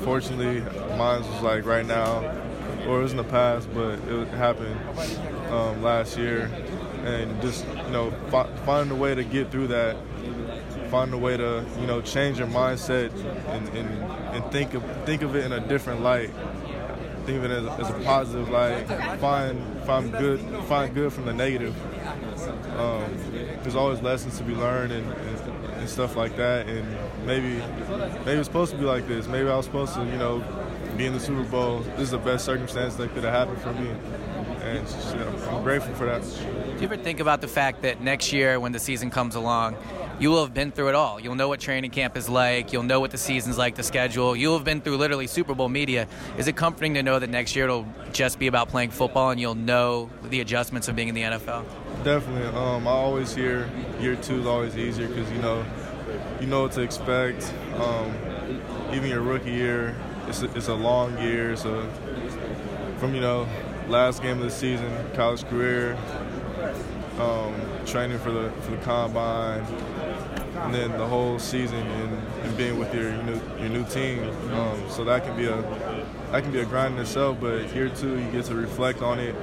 [0.00, 0.60] fortunately,
[0.96, 2.24] mine was like right now,
[2.86, 4.80] or it was in the past, but it happened
[5.50, 6.50] um, last year.
[7.04, 9.96] And just you know, fi- find a way to get through that.
[10.90, 13.12] Find a way to you know change your mindset
[13.48, 13.88] and, and,
[14.34, 16.30] and think of think of it in a different light.
[17.24, 18.86] Think of it as, as a positive light.
[19.20, 21.76] Find find good find good from the negative.
[22.78, 23.04] Um,
[23.62, 26.68] there's always lessons to be learned and, and, and, stuff like that.
[26.68, 26.86] And
[27.26, 27.58] maybe
[28.24, 29.26] maybe it's supposed to be like this.
[29.26, 30.44] Maybe I was supposed to, you know,
[30.96, 31.80] be in the Super Bowl.
[31.80, 33.90] This is the best circumstance that could have happened for me.
[34.62, 34.86] And
[35.48, 36.22] I'm grateful for that.
[36.78, 39.76] Do you ever think about the fact that next year, when the season comes along,
[40.20, 41.18] you will have been through it all.
[41.18, 42.72] You'll know what training camp is like.
[42.72, 44.36] You'll know what the season's like, the schedule.
[44.36, 46.06] You'll have been through literally Super Bowl media.
[46.36, 49.40] Is it comforting to know that next year it'll just be about playing football and
[49.40, 51.64] you'll know the adjustments of being in the NFL?
[52.04, 52.46] Definitely.
[52.56, 55.66] Um, I always hear year two is always easier because you know
[56.40, 57.52] you know what to expect.
[57.74, 58.14] Um,
[58.92, 59.96] even your rookie year,
[60.28, 61.56] it's a, it's a long year.
[61.56, 61.90] So
[62.98, 63.48] from you know
[63.88, 65.98] last game of the season, college career,
[67.20, 67.54] um,
[67.86, 69.60] training for the for the combine,
[70.56, 74.22] and then the whole season and, and being with your, your new your new team.
[74.52, 75.60] Um, so that can be a
[76.30, 77.38] that can be a grind in itself.
[77.40, 79.34] But here too, you get to reflect on it,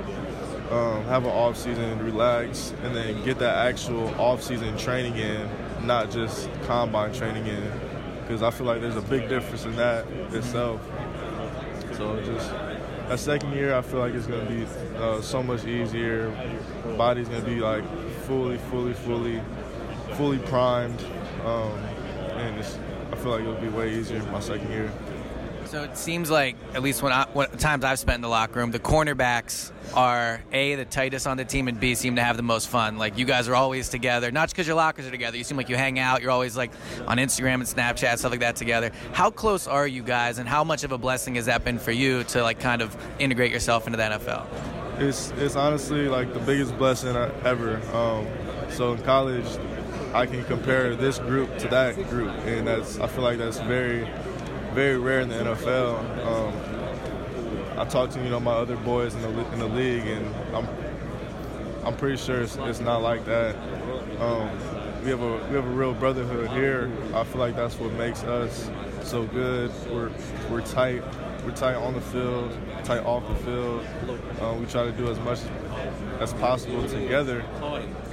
[0.71, 5.49] um, have an off season, relax, and then get that actual off season training in,
[5.86, 7.71] not just combine training in.
[8.21, 10.82] Because I feel like there's a big difference in that itself.
[11.95, 12.49] So just
[13.10, 14.65] that second year, I feel like it's gonna be
[14.98, 16.30] uh, so much easier.
[16.98, 17.84] Body's gonna be like
[18.24, 19.41] fully, fully, fully,
[20.13, 21.04] fully primed,
[21.44, 21.72] um,
[22.38, 24.91] and I feel like it'll be way easier my second year.
[25.76, 28.62] So it seems like, at least when, I, when times I've spent in the locker
[28.62, 32.38] room, the cornerbacks are a the tightest on the team, and b seem to have
[32.38, 32.98] the most fun.
[32.98, 35.36] Like you guys are always together, not just because your lockers are together.
[35.36, 36.22] You seem like you hang out.
[36.22, 36.72] You're always like
[37.08, 38.90] on Instagram and Snapchat, stuff like that together.
[39.12, 41.92] How close are you guys, and how much of a blessing has that been for
[41.92, 44.48] you to like kind of integrate yourself into the NFL?
[45.00, 47.82] It's it's honestly like the biggest blessing ever.
[47.94, 48.26] Um,
[48.70, 49.46] so in college,
[50.14, 54.08] I can compare this group to that group, and that's I feel like that's very
[54.76, 55.96] very rare in the NFL.
[56.28, 60.36] Um, I talked to you know my other boys in the in the league, and
[60.54, 60.68] I'm
[61.86, 63.56] I'm pretty sure it's, it's not like that.
[64.20, 64.50] Um,
[65.06, 66.92] we have a we have a real brotherhood here.
[67.14, 68.70] I feel like that's what makes us
[69.02, 69.72] so good.
[69.90, 70.12] We're
[70.52, 71.04] we're tight.
[71.46, 73.86] We're tight on the field, tight off the field.
[74.42, 75.40] Um, we try to do as much
[76.20, 77.46] as possible together,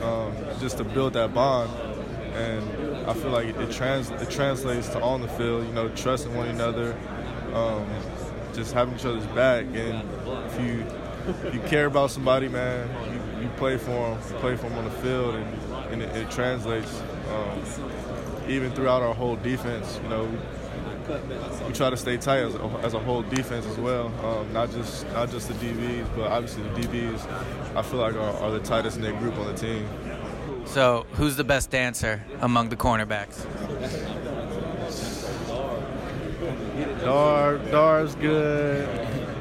[0.02, 1.70] um, just to build that bond.
[2.34, 5.66] And I feel like it, trans it translates to on the field.
[5.66, 6.96] You know, trusting one another,
[7.52, 7.86] um,
[8.54, 10.08] just having each other's back, and
[10.46, 10.86] if you
[11.46, 14.78] if you care about somebody, man, you, you play for them, you play for them
[14.78, 17.02] on the field, and, and it, it translates.
[17.30, 17.62] Um,
[18.48, 20.24] even throughout our whole defense, you know,
[21.66, 24.06] we, try to stay tight as a, as a whole defense as well.
[24.24, 27.76] Um, not just not just the DBs, but obviously the DBs.
[27.76, 29.88] I feel like are, are the tightest their group on the team.
[30.72, 33.44] So, who's the best dancer among the cornerbacks?
[37.04, 38.88] Dar, Dar's good.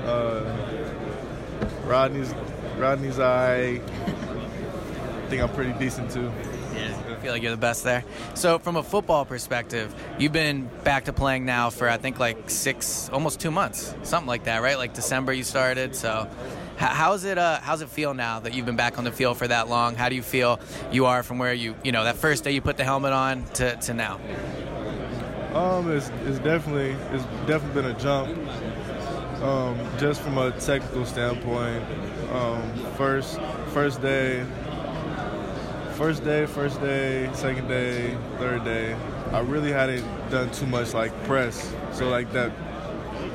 [0.05, 0.43] Uh,
[1.85, 2.33] Rodney's,
[2.77, 3.79] Rodney's I.
[5.29, 6.29] think I'm pretty decent too.
[6.75, 8.03] I feel like you're the best there.
[8.33, 12.49] So, from a football perspective, you've been back to playing now for I think like
[12.49, 14.77] six, almost two months, something like that, right?
[14.77, 15.95] Like December you started.
[15.95, 16.29] So,
[16.81, 17.37] How's it?
[17.37, 19.95] Uh, how's it feel now that you've been back on the field for that long?
[19.95, 20.59] How do you feel
[20.91, 23.43] you are from where you, you know, that first day you put the helmet on
[23.53, 24.19] to, to now?
[25.53, 28.35] Um, it's, it's definitely it's definitely been a jump.
[29.43, 31.83] Um, just from a technical standpoint,
[32.31, 33.39] um, first
[33.73, 34.43] first day,
[35.93, 38.95] first day, first day, second day, third day,
[39.31, 41.75] I really hadn't done too much like press.
[41.91, 42.51] So like that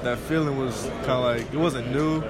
[0.03, 2.23] that feeling was kind of like it wasn't new,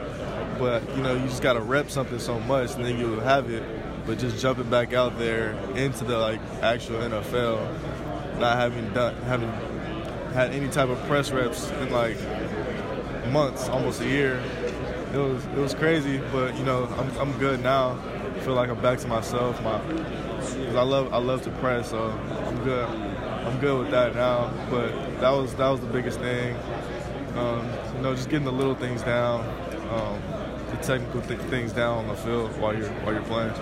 [0.58, 3.62] but you know you just gotta rep something so much, and then you'll have it.
[4.06, 9.50] but just jumping back out there into the like actual NFL, not having done having
[10.32, 12.16] had any type of press reps in like
[13.30, 14.42] months, almost a year.
[15.12, 17.98] It was it was crazy, but you know I'm I'm good now.
[18.34, 19.60] I feel like I'm back to myself.
[19.62, 22.10] My cause I love I love to press, so
[22.44, 22.88] I'm good.
[22.88, 24.52] I'm good with that now.
[24.70, 26.56] But that was that was the biggest thing.
[27.36, 29.40] Um, you know, just getting the little things down,
[29.90, 30.22] um,
[30.70, 33.52] the technical th- things down on the field while you're while you're playing.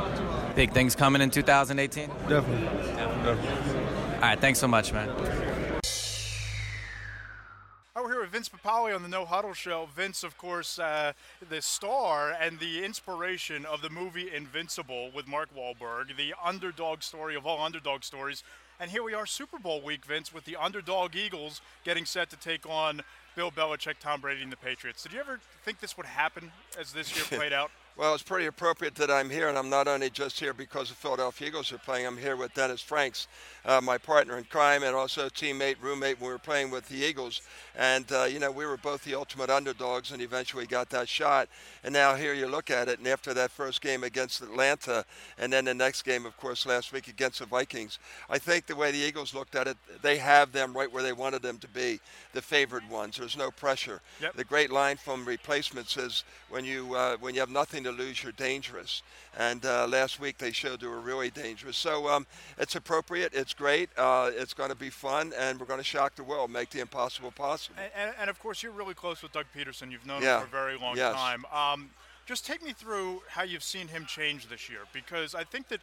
[0.55, 2.09] Big things coming in 2018.
[2.29, 3.79] Definitely, definitely.
[4.15, 5.11] All right, thanks so much, man.
[7.97, 9.89] Oh, we're here with Vince Papale on the No Huddle Show.
[9.95, 11.13] Vince, of course, uh,
[11.49, 17.37] the star and the inspiration of the movie Invincible with Mark Wahlberg, the underdog story
[17.37, 18.43] of all underdog stories.
[18.81, 22.37] And here we are, Super Bowl week, Vince, with the underdog Eagles getting set to
[22.37, 23.03] take on
[23.35, 25.03] Bill Belichick, Tom Brady, and the Patriots.
[25.03, 27.71] Did you ever think this would happen as this year played out?
[27.97, 30.97] Well, it's pretty appropriate that I'm here, and I'm not only just here because the
[30.97, 32.07] Philadelphia Eagles are playing.
[32.07, 33.29] I'm here with Dennis Franks,
[33.65, 36.97] uh, my partner in crime, and also teammate, roommate when we were playing with the
[36.97, 37.43] Eagles.
[37.77, 41.49] And, uh, you know, we were both the ultimate underdogs and eventually got that shot.
[41.83, 45.05] And now here you look at it, and after that first game against Atlanta,
[45.39, 47.99] and then the next game, of course, last week against the Vikings,
[48.29, 51.13] I think the way the Eagles looked at it, they have them right where they
[51.13, 52.01] wanted them to be,
[52.33, 53.17] the favored ones.
[53.17, 54.01] There's no pressure.
[54.21, 54.35] Yep.
[54.35, 58.23] The great line from replacements is when you, uh, when you have nothing to lose,
[58.23, 59.03] you're dangerous.
[59.37, 61.77] And uh, last week they showed they were really dangerous.
[61.77, 62.27] So um,
[62.59, 63.33] it's appropriate.
[63.35, 63.89] It's great.
[63.97, 66.81] Uh, it's going to be fun, and we're going to shock the world, make the
[66.81, 67.77] impossible possible.
[67.79, 69.91] And, and, and of course, you're really close with Doug Pederson.
[69.91, 70.37] You've known Yeah.
[70.37, 71.15] him for a very long Yes.
[71.15, 71.45] time.
[71.53, 71.91] Um,
[72.27, 75.81] just take me through how you've seen him change this year, because I think that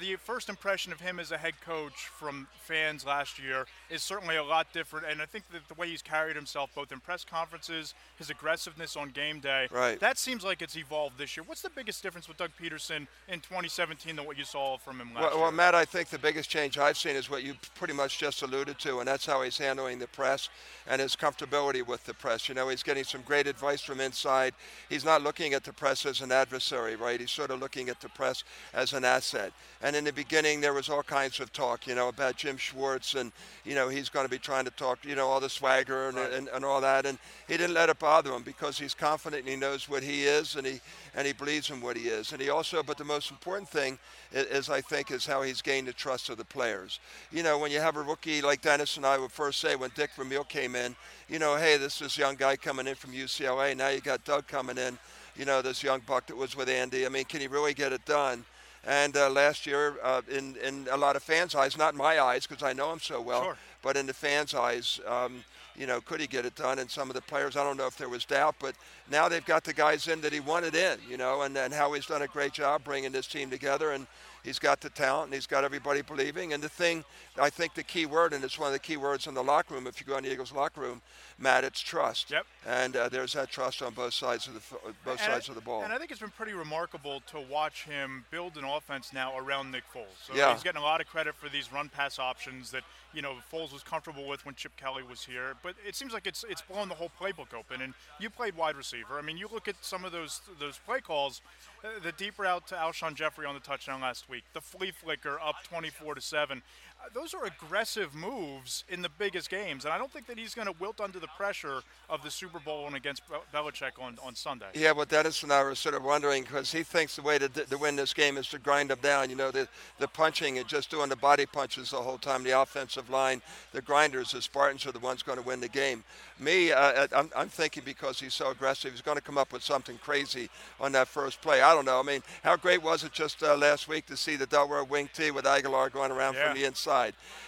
[0.00, 4.36] the first impression of him as a head coach from fans last year is certainly
[4.36, 5.06] a lot different.
[5.08, 8.96] And I think that the way he's carried himself, both in press conferences, his aggressiveness
[8.96, 9.98] on game day, Right.
[10.00, 11.44] that seems like it's evolved this year.
[11.44, 15.14] What's the biggest difference with Doug Pederson in 2017 than what you saw from him
[15.14, 15.40] last Well, year?
[15.42, 18.42] well, Matt, I think the biggest change I've seen is what you pretty much just
[18.42, 20.48] alluded to, and that's how he's handling the press
[20.86, 22.48] and his comfortability with the press.
[22.48, 24.54] You know, he's getting some great advice from inside.
[24.88, 27.20] He's not looking at the press as an adversary, right?
[27.20, 28.42] He's sort of looking at the press
[28.74, 29.52] as an asset.
[29.82, 33.14] And in the beginning, there was all kinds of talk, you know, about Jim Schwartz,
[33.14, 33.30] and
[33.64, 36.18] you know, he's going to be trying to talk, you know, all the swagger and,
[36.18, 37.04] and, and all that.
[37.04, 40.24] And he didn't let it bother him because he's confident and he knows what he
[40.24, 40.80] is, and he
[41.14, 42.32] and he believes in what he is.
[42.32, 43.98] And he also, but the most important thing
[44.32, 46.98] is, is I think, is how he's gained the trust of the players.
[47.30, 49.90] You know, when you have a rookie like Dennis and I would first say when
[49.94, 50.96] Dick Vermeil came in,
[51.28, 53.76] you know, hey, this is young guy coming in from UCLA.
[53.76, 54.98] Now you got Doug coming in.
[55.36, 57.04] You know, this young buck that was with Andy.
[57.04, 58.44] I mean, can he really get it done?
[58.86, 62.46] And uh, last year, uh, in in a lot of fans' eyes, not my eyes
[62.46, 63.56] because I know him so well, Sure.
[63.82, 65.44] but in the fans' eyes, um,
[65.74, 66.78] you know, could he get it done?
[66.78, 68.74] And some of the players, I don't know if there was doubt, but
[69.10, 71.92] now they've got the guys in that he wanted in, you know, and, and how
[71.94, 73.90] he's done a great job bringing this team together.
[73.92, 74.06] And
[74.42, 76.52] he's got the talent and he's got everybody believing.
[76.54, 77.04] And the thing,
[77.40, 79.74] I think the key word, and it's one of the key words in the locker
[79.74, 81.02] room, if you go in the Eagles locker room,
[81.38, 82.30] Matt, it's trust.
[82.30, 82.46] Yep.
[82.66, 84.60] And uh, there's that trust on both sides of the
[85.04, 85.82] both And I- sides of the ball.
[85.82, 89.70] And I think it's been pretty remarkable to watch him build an offense now around
[89.70, 90.06] Nick Foles.
[90.26, 90.52] So Yeah.
[90.54, 93.72] he's getting a lot of credit for these run pass options that you know Foles
[93.72, 95.54] was comfortable with when Chip Kelly was here.
[95.62, 97.82] But it seems like it's it's blown the whole playbook open.
[97.82, 99.18] And you played wide receiver.
[99.18, 101.40] I mean, you look at some of those those play calls,
[101.84, 105.38] uh, the deep route to Alshon Jeffery on the touchdown last week, the flea flicker
[105.40, 106.62] up 24 to seven.
[107.06, 110.54] Uh, Those are aggressive moves in the biggest games, and I don't think that he's
[110.54, 114.16] going to wilt under the pressure of the Super Bowl and against Bel- Belichick on,
[114.24, 114.66] on Sunday.
[114.74, 117.48] Yeah, well, Dennis and I were sort of wondering because he thinks the way to,
[117.48, 119.30] to win this game is to grind them down.
[119.30, 122.42] You know, the, the punching and just doing the body punches the whole time.
[122.42, 123.42] The offensive line,
[123.72, 126.04] the grinders, the Spartans are the ones going to win the game.
[126.38, 129.62] Me, uh, I'm, I'm thinking because he's so aggressive, he's going to come up with
[129.62, 130.48] something crazy
[130.80, 131.62] on that first play.
[131.62, 131.98] I don't know.
[131.98, 135.08] I mean, how great was it just uh, last week to see the Delaware wing
[135.14, 136.48] tee with Agholor going around Yeah.
[136.48, 136.95] from the inside?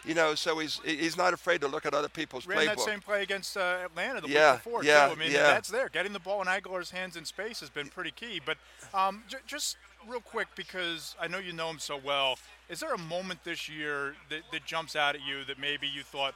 [0.05, 2.67] You know, so he's he's not afraid to look at other people's ran playbook.
[2.77, 5.13] that same play against uh, Atlanta the Yeah, week before yeah, too.
[5.13, 5.43] I mean, yeah.
[5.43, 5.89] that's there.
[5.89, 8.41] Getting the ball in Agholor's hands in space has been pretty key.
[8.45, 8.57] But
[8.95, 9.77] um, j- just
[10.09, 13.69] real quick, because I know you know him so well, is there a moment this
[13.69, 16.35] year that, that jumps out at you that maybe you thought,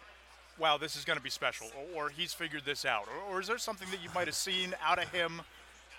[0.58, 3.40] "Wow, this is going to be special," or, or he's figured this out, or, or
[3.40, 5.42] is there something that you might have seen out of him?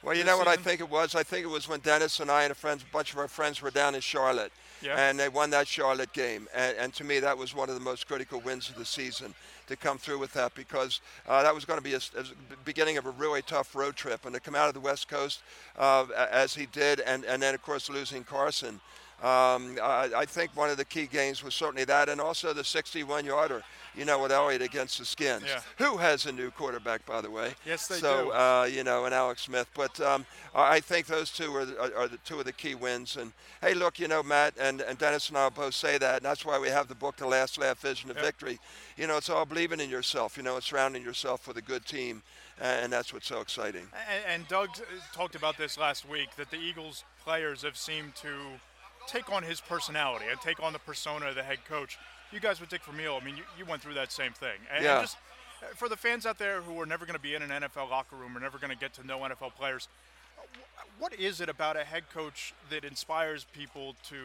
[0.03, 1.15] Well, you know what I think it was?
[1.15, 3.29] I think it was when Dennis and I and a, friend, a bunch of our
[3.29, 4.51] friends were down in Charlotte.
[4.81, 4.97] Yeah.
[4.97, 6.49] And they won that Charlotte game.
[6.53, 9.33] And, and to me, that was one of the most critical wins of the season
[9.67, 12.25] to come through with that because uh, that was going to be a, a
[12.65, 14.25] beginning of a really tough road trip.
[14.25, 15.41] And to come out of the West Coast
[15.77, 18.81] uh, as he did, and, and then, of course, losing Carson.
[19.23, 22.65] Um, I, I, think one of the key games was certainly that, and also the
[22.65, 23.63] 61 yarder,
[23.95, 25.61] you know, with Elliott against the Skins, yeah.
[25.77, 27.53] who has a new quarterback, by the way.
[27.65, 28.31] Yes, they so, do.
[28.31, 29.69] So, uh, you know, and Alex Smith.
[29.75, 33.15] But um, I think those two are, are, are, the two of the key wins.
[33.15, 36.25] And hey, look, you know, Matt and, and Dennis and I both say that, and
[36.25, 38.25] that's why we have the book, The Last Laugh Vision of yep.
[38.25, 38.59] Victory.
[38.97, 41.85] You know, it's all believing in yourself, you know, it's surrounding yourself with a good
[41.85, 42.23] team
[42.61, 43.87] and that's what's so exciting.
[44.11, 44.69] And, and Doug
[45.11, 48.29] talked about this last week that the Eagles players have seemed to
[49.07, 51.97] take on his personality and take on the persona of the head coach.
[52.31, 54.57] You guys with Dick Vermeil, I mean, you, you went through that same thing.
[54.73, 54.99] And, yeah.
[54.99, 55.17] And just
[55.61, 57.89] uh, for the fans out there who are never going to be in an NFL
[57.89, 59.87] locker room or never going to get to know NFL players,
[60.99, 64.15] what is it about a head coach that inspires people to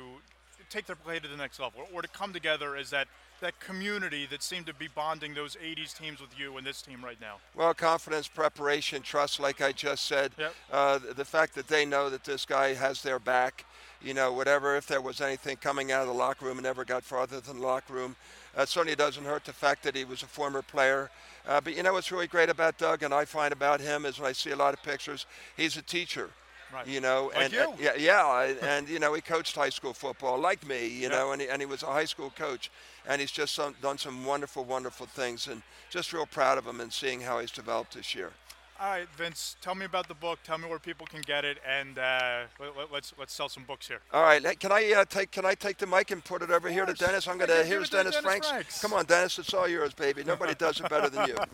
[0.70, 3.09] take their play to the next level or to come together as that
[3.41, 7.05] that community that seemed to be bonding those 80s teams with you and this team
[7.05, 7.37] right now?
[7.55, 10.33] Well, confidence, preparation, trust, like I just said.
[10.39, 10.55] Yep.
[10.72, 13.64] Uh, the fact that they know that this guy has their back
[14.03, 16.84] you know, whatever, if there was anything coming out of the locker room and never
[16.84, 18.16] got farther than the locker room.
[18.57, 21.11] Uh, certainly doesn't hurt the fact that he was a former player.
[21.46, 24.18] Uh, but you know what's really great about Doug and I find about him is
[24.18, 25.26] when I see a lot of pictures,
[25.57, 26.30] he's a teacher.
[26.72, 26.86] Right.
[26.86, 27.74] You know, like and, you.
[27.80, 30.86] yeah, yeah, and you know, he coached high school football like me.
[30.86, 31.12] You yep.
[31.12, 32.70] know, and he, and he was a high school coach,
[33.09, 36.80] and he's just some, done some wonderful, wonderful things, and just real proud of him
[36.80, 38.32] and seeing how he's developed this year.
[38.81, 39.57] All right, Vince.
[39.61, 40.39] Tell me about the book.
[40.45, 43.64] Tell me where people can get it, and uh, let, us let's, let's sell some
[43.64, 43.99] books here.
[44.12, 44.61] All right.
[44.61, 46.95] Can I uh, take Can I take the mic and put it over here to
[46.95, 47.26] Dennis?
[47.26, 47.64] I'm gonna.
[47.64, 48.49] Here's Dennis, Dennis Franks.
[48.49, 48.81] Franks.
[48.81, 49.37] Come on, Dennis.
[49.39, 50.22] It's all yours, baby.
[50.22, 51.37] Nobody does it better than you.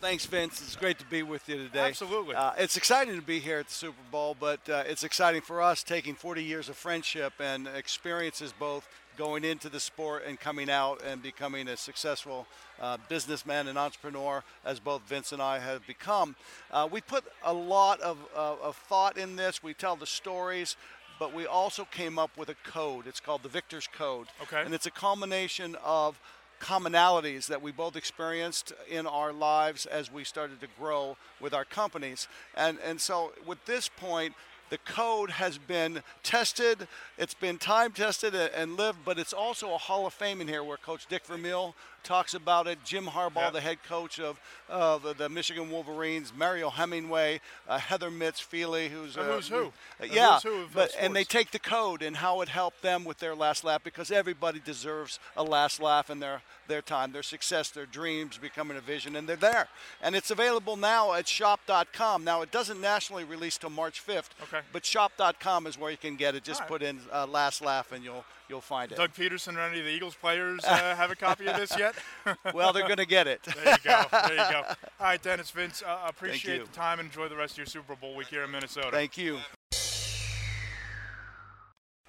[0.00, 0.62] Thanks, Vince.
[0.62, 1.88] It's great to be with you today.
[1.88, 2.34] Absolutely.
[2.34, 5.60] Uh, it's exciting to be here at the Super Bowl, but uh, it's exciting for
[5.60, 10.70] us taking 40 years of friendship and experiences both going into the sport and coming
[10.70, 12.46] out and becoming a successful
[12.80, 16.36] uh, businessman and entrepreneur, as both Vince and I have become.
[16.70, 19.62] Uh, we put a lot of, uh, of thought in this.
[19.62, 20.76] We tell the stories
[21.18, 23.06] but we also came up with a code.
[23.06, 24.26] It's called the Victor's Code.
[24.42, 24.62] Okay.
[24.62, 26.20] And it's a culmination of
[26.60, 31.64] commonalities that we both experienced in our lives as we started to grow with our
[31.64, 32.28] companies.
[32.54, 34.34] And and so with this point,
[34.70, 36.88] the code has been tested,
[37.18, 40.64] it's been time tested and lived, but it's also a Hall of Fame in here
[40.64, 41.74] where Coach Dick Vermeil
[42.06, 42.78] talks about it.
[42.84, 43.52] Jim Harbaugh, yep.
[43.52, 44.40] the head coach of
[44.70, 49.72] uh, the, the, Michigan Wolverines, Mario Hemingway, uh, Heather Mitts Feeley, who's uh, who's who?
[50.10, 53.18] yeah, who's who but and they take the code and how it helped them with
[53.18, 57.70] their last laugh because everybody deserves a last laugh in their their time, their success,
[57.70, 59.68] their dreams becoming a vision, and they're there.
[60.00, 62.24] And it's available now at shop.com.
[62.24, 64.60] Now it doesn't nationally release till March 5th, okay.
[64.72, 66.44] but shop.com is where you can get it.
[66.44, 66.68] Just right.
[66.68, 68.96] put in uh, last laugh and you'll you'll find it.
[68.96, 71.94] Doug Pederson or any of the Eagles players uh, have a copy of this yet?
[72.54, 73.42] well, they're going to get it.
[73.42, 74.02] there you go.
[74.10, 74.62] There you go.
[75.00, 77.96] All right, Dennis Vince, uh, appreciate the time and enjoy the rest of your Super
[77.96, 78.90] Bowl week here in Minnesota.
[78.90, 79.38] Thank you.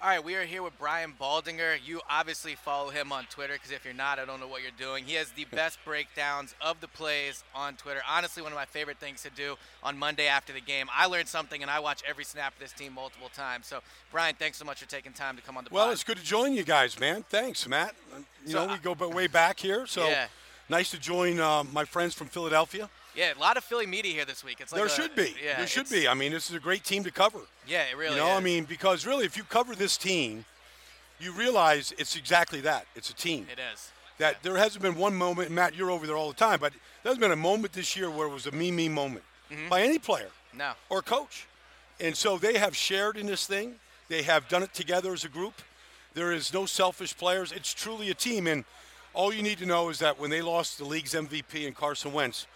[0.00, 1.76] All right, we are here with Brian Baldinger.
[1.84, 4.70] You obviously follow him on Twitter because if you're not, I don't know what you're
[4.78, 5.02] doing.
[5.04, 8.00] He has the best breakdowns of the plays on Twitter.
[8.08, 10.86] Honestly, one of my favorite things to do on Monday after the game.
[10.96, 13.66] I learned something and I watch every snap of this team multiple times.
[13.66, 13.80] So,
[14.12, 15.74] Brian, thanks so much for taking time to come on the podcast.
[15.74, 15.92] Well, pod.
[15.94, 17.24] it's good to join you guys, man.
[17.28, 17.96] Thanks, Matt.
[18.46, 20.28] You So, know, we go way back here, so Yeah.
[20.68, 22.88] nice to join uh, my friends from Philadelphia.
[23.14, 24.58] Yeah, a lot of Philly media here this week.
[24.60, 25.34] It's like there a- should be.
[25.44, 26.06] Yeah, there should be.
[26.06, 27.40] I mean, this is a great team to cover.
[27.66, 28.16] Yeah, it really is.
[28.16, 28.36] you know, is.
[28.36, 30.44] I mean, because really, if you cover this team,
[31.20, 32.86] you realize it's exactly that.
[32.94, 33.46] It's a team.
[33.52, 33.90] it is.
[34.18, 37.10] That there hasn't been one moment, Matt, you're over there all the time, but there
[37.10, 39.68] hasn't been a moment this year where it was a me me moment Mm-hmm.
[39.70, 40.72] by any player No.
[40.90, 41.46] or coach.
[42.00, 43.76] And so they have shared in this thing.
[44.08, 45.54] They have done it together as a group.
[46.14, 47.50] There is no selfish players.
[47.52, 48.46] It's truly a team.
[48.46, 48.64] And
[49.14, 52.12] all you need to know is that when they lost the league's MVP and Carson
[52.12, 52.46] Wentz,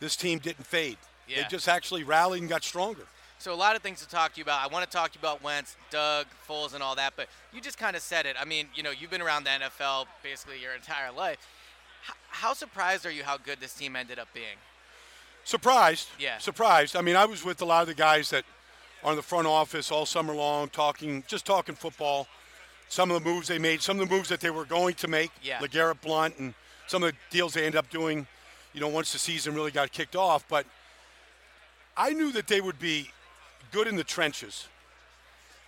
[0.00, 0.96] this team didn't fade.
[1.28, 1.42] Yeah.
[1.42, 3.02] They just actually rallied and got stronger.
[3.40, 4.64] So a lot of things to talk to you about.
[4.64, 7.12] I want to talk to you about Wentz, Doug, Foles, and all that.
[7.16, 8.34] But you just kind of said it.
[8.40, 11.36] I mean, you know, you've been around the NFL basically your entire life.
[12.08, 14.56] H- how surprised are you how good this team ended up being?
[15.44, 16.08] Surprised.
[16.18, 16.38] Yeah.
[16.38, 16.96] Surprised.
[16.96, 18.44] I mean, I was with a lot of the guys that
[19.04, 22.26] are in the front office all summer long, talking, just talking football.
[22.88, 25.08] Some of the moves they made, some of the moves that they were going to
[25.08, 25.58] make, Yeah.
[25.58, 26.54] LeGarrette Blount, and
[26.86, 28.26] some of the deals they ended up doing,
[28.72, 30.44] you know, once the season really got kicked off.
[30.48, 30.66] But
[31.96, 33.10] I knew that they would be
[33.72, 34.66] good in the trenches.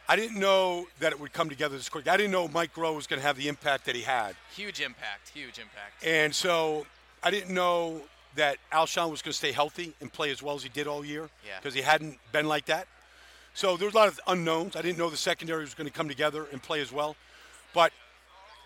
[0.08, 2.08] I didn't know that it would come together this quick.
[2.08, 4.34] I didn't know Mike Groh was going to have the impact that he had.
[4.56, 5.28] Huge impact.
[5.28, 6.04] Huge impact.
[6.04, 6.84] And so
[7.22, 8.00] I didn't know
[8.34, 11.04] that Alshon was going to stay healthy and play as well as he did all
[11.04, 11.58] year Yeah.
[11.60, 12.86] because he hadn't been like that.
[13.54, 14.76] So there was a lot of unknowns.
[14.76, 17.16] I didn't know the secondary was going to come together and play as well.
[17.74, 17.92] But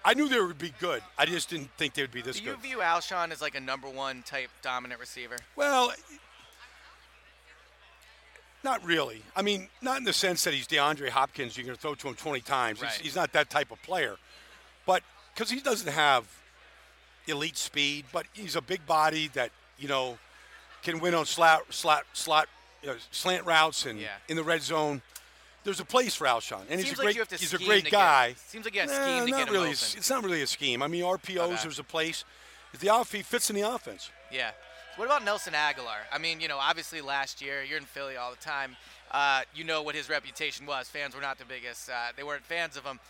[0.05, 1.03] I knew they would be good.
[1.17, 2.45] I just didn't think they would be this good.
[2.45, 2.63] Do you good.
[2.63, 5.37] view Alshon as like a number one type dominant receiver?
[5.57, 5.93] Well,
[8.63, 9.23] Not really.
[9.37, 11.57] I mean, not in the sense that he's DeAndre Hopkins.
[11.57, 12.81] You're going to throw to him 20 times.
[12.83, 12.91] Right.
[12.93, 14.17] He's, he's not that type of player.
[14.87, 15.03] But
[15.35, 16.25] because he doesn't have
[17.27, 20.19] elite speed, but he's a big body that you know
[20.83, 22.49] can win on slot, slot, slot,
[22.83, 24.09] you know, slant routes and Yeah.
[24.29, 25.01] in the red zone.
[25.65, 27.17] There's a place for Alshon, and he's a great.
[27.29, 28.35] to he's a great to get- guy.
[28.49, 29.65] seems like you have Nah, scheme to not get him really.
[29.65, 29.73] open.
[29.73, 30.83] It's, it's not really a scheme.
[30.83, 31.63] I mean, RPOs.
[31.63, 32.25] There's a place.
[32.75, 34.11] If the off he fits in the offense.
[34.31, 34.51] Yeah.
[34.97, 36.03] What about Nelson Agholor?
[36.13, 38.77] I mean, you know, obviously last year you're in Philly all the time.
[39.11, 40.89] Uh, you know what his reputation was.
[40.89, 41.89] Fans were not the biggest.
[41.89, 43.01] Uh, they weren't fans of him.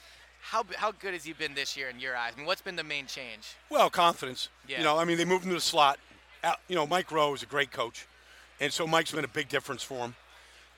[0.43, 2.33] How how good has he been this year in your eyes?
[2.35, 3.55] I mean, what's been the main change?
[3.71, 4.49] Well, confidence.
[4.69, 4.79] Yeah.
[4.79, 5.99] You know, I mean, they moved him to the slot.
[6.69, 8.07] You know, Mike Groh is a great coach,
[8.61, 10.15] and so Mike's been a big difference for him.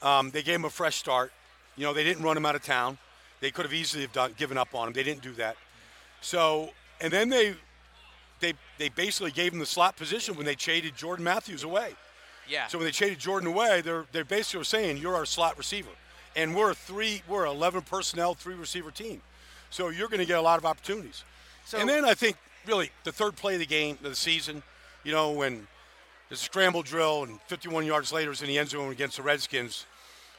[0.00, 1.32] Um, they gave him a fresh start.
[1.76, 2.98] You know, they didn't run him out of town.
[3.40, 4.94] They could have easily have done, given up on him.
[4.94, 5.56] They didn't do that.
[6.20, 6.70] So,
[7.00, 7.54] and then they,
[8.40, 11.92] they, they basically gave him the slot position when they traded Jordan Matthews away.
[12.48, 12.66] Yeah.
[12.68, 15.90] So when they traded Jordan away, they're they basically were saying you're our slot receiver,
[16.36, 19.20] and we're a three, we're an 11 personnel, three receiver team.
[19.70, 21.24] So you're going to get a lot of opportunities.
[21.64, 24.62] So- and then I think really the third play of the game of the season,
[25.02, 25.66] you know, when
[26.28, 29.22] there's a scramble drill and 51 yards later is in the end zone against the
[29.24, 29.84] Redskins,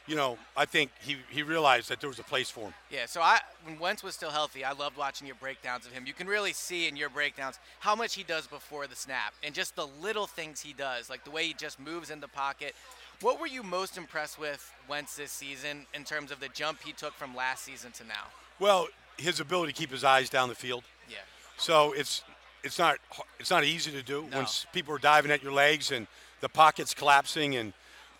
[0.08, 2.74] you know, I think he, he realized that there was a place for him.
[2.90, 6.06] Yeah, so I when Wentz was still healthy, I loved watching your breakdowns of him.
[6.06, 9.54] You can really see in your breakdowns how much he does before the snap and
[9.54, 12.74] just the little things he does, like the way he just moves in the pocket.
[13.20, 16.92] What were you most impressed with Wentz this season in terms of the jump he
[16.92, 18.28] took from last season to now?
[18.58, 18.88] Well,
[19.18, 20.84] his ability to keep his eyes down the field.
[21.10, 21.16] Yeah.
[21.58, 22.22] So it's
[22.64, 22.96] it's not
[23.38, 24.38] it's not easy to do No.
[24.38, 26.06] when people are diving at your legs and
[26.40, 27.72] the pocket's collapsing and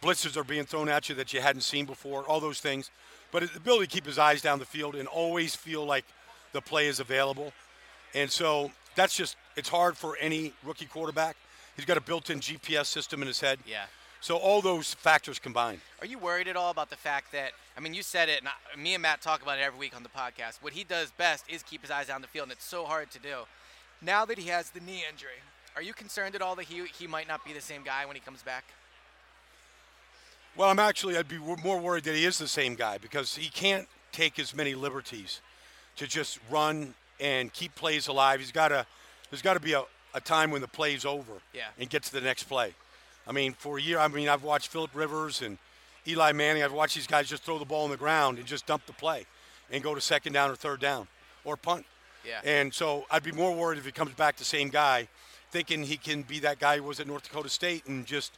[0.02, 2.22] blitzes are being thrown at you that you hadn't seen before.
[2.22, 2.90] All those things,
[3.32, 6.04] but the ability to keep his eyes down the field and always feel like
[6.52, 7.52] the play is available,
[8.14, 11.36] and so that's just it's hard for any rookie quarterback.
[11.76, 13.60] He's got a built-in GPS system in his head.
[13.66, 13.84] Yeah.
[14.20, 15.80] So all those factors combined.
[16.00, 18.48] Are you worried at all about the fact that I mean, you said it, and
[18.48, 20.60] I, me and Matt talk about it every week on the podcast.
[20.60, 23.08] What he does best is keep his eyes down the field, and it's so hard
[23.12, 23.46] to do.
[24.02, 25.38] Now that he has the knee injury,
[25.76, 28.16] are you concerned at all that he he might not be the same guy when
[28.16, 28.64] he comes back?
[30.56, 33.48] Well, I'm actually I'd be more worried that he is the same guy because he
[33.48, 35.40] can't take as many liberties
[35.96, 38.40] to just run and keep plays alive.
[38.40, 38.86] He's got to
[39.30, 39.82] there's got to be a,
[40.14, 41.64] a time when the play's over Yeah.
[41.78, 42.74] and get to the next play.
[43.26, 45.58] I mean, for a year, I mean, I've watched Philip Rivers and
[46.06, 46.62] Eli Manning.
[46.62, 48.94] I've watched these guys just throw the ball on the ground and just dump the
[48.94, 49.26] play
[49.70, 51.06] and go to second down or third down
[51.44, 51.84] or punt.
[52.26, 52.40] Yeah.
[52.42, 55.08] And so I'd be more worried if he comes back the same guy,
[55.50, 58.32] thinking he can be that guy who was at North Dakota State and just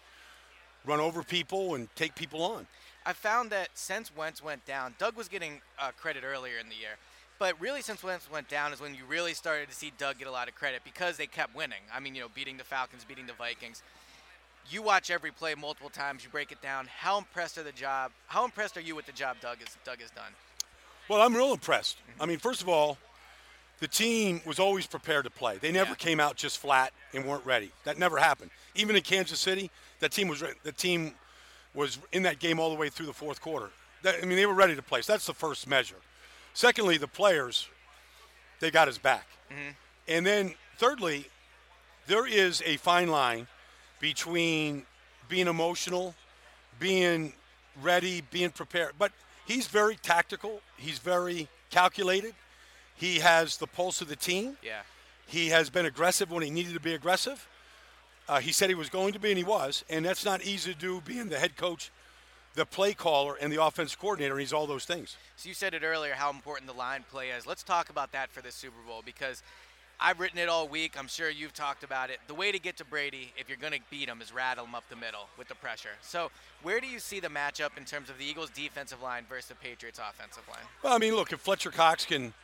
[0.85, 2.67] run over people and take people on.
[3.07, 6.75] I found that since Wentz went down, Doug was getting uh, credit earlier in the
[6.75, 6.97] year.
[7.39, 10.29] But really, since Wentz went down, is when you really started to see Doug get
[10.29, 11.81] a lot of credit because they kept winning.
[11.93, 13.83] I mean, you know, beating the Falcons, beating the Vikings.
[14.69, 16.23] You watch every play multiple times.
[16.23, 16.87] You break it down.
[16.95, 18.13] How impressed are the job?
[18.27, 20.33] How impressed are you with the job Doug has Doug has done?
[21.09, 21.97] Well, I'm real impressed.
[22.21, 22.99] I mean, first of all,
[23.81, 25.59] the team was always prepared to play.
[25.59, 25.97] They never Yeah.
[25.97, 27.73] came out just flat and weren't ready.
[27.85, 28.51] That never happened.
[28.75, 29.71] Even in Kansas City,
[30.01, 31.15] that team was the team
[31.75, 33.71] was in that game all the way through the fourth quarter.
[34.03, 35.03] That, I mean, they were ready to play.
[35.03, 35.97] So that's the first measure.
[36.53, 37.69] Secondly, the players,
[38.61, 39.27] they got his back.
[39.51, 39.71] Mm-hmm.
[40.09, 41.29] And then thirdly,
[42.07, 43.47] there is a fine line
[44.01, 44.85] between
[45.29, 46.15] being emotional,
[46.79, 47.35] being
[47.81, 48.95] ready, being prepared.
[48.99, 49.13] But
[49.47, 50.61] he's very tactical.
[50.77, 52.35] He's very calculated.
[53.01, 54.59] He has the pulse of the team.
[54.63, 54.83] Yeah.
[55.27, 57.49] He has been aggressive when he needed to be aggressive.
[58.29, 59.87] Uh, he said he was going to be, and he was.
[59.89, 61.91] And that's not easy to do, being the head coach,
[62.57, 64.35] the play caller, and the offense coordinator.
[64.35, 65.17] And he's all those things.
[65.37, 67.47] So you said it earlier how important the line play is.
[67.47, 69.43] Let's talk about that for the Super Bowl because
[69.99, 70.95] I've written it all week.
[70.99, 72.19] I'm sure you've talked about it.
[72.27, 74.75] The way to get to Brady, if you're going to beat him, is rattle him
[74.75, 75.97] up the middle with the pressure.
[76.03, 76.31] So
[76.63, 79.55] where do you see the matchup in terms of the Eagles' defensive line versus the
[79.55, 80.65] Patriots' offensive line?
[80.83, 82.35] Well, I mean, look, if Fletcher Cox can,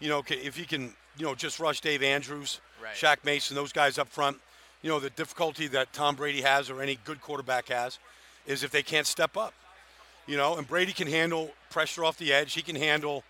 [0.00, 2.94] you know, if he can, you know, just rush Dave Andrews, Right.
[2.94, 4.38] Shaq Mason, those guys up front,
[4.82, 7.98] you know, the difficulty that Tom Brady has or any good quarterback has
[8.46, 9.52] is if they can't step up.
[10.26, 12.54] You know, and Brady can handle pressure off the edge.
[12.54, 13.24] He can handle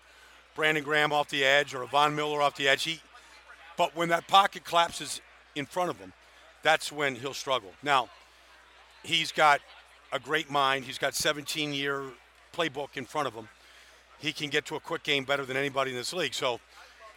[0.55, 2.83] Brandon Graham off the edge or Von Miller off the edge.
[2.83, 3.01] He,
[3.77, 5.19] but when that pocket collapses
[5.55, 6.13] in front of him,
[6.63, 7.71] that's when he'll struggle.
[7.81, 8.09] Now,
[9.03, 9.61] he's got
[10.13, 10.85] a great mind.
[10.85, 12.03] He's got 17 year
[12.53, 13.49] playbook in front of him.
[14.21, 16.33] He can get to a quick game better than anybody in this league.
[16.33, 16.59] So,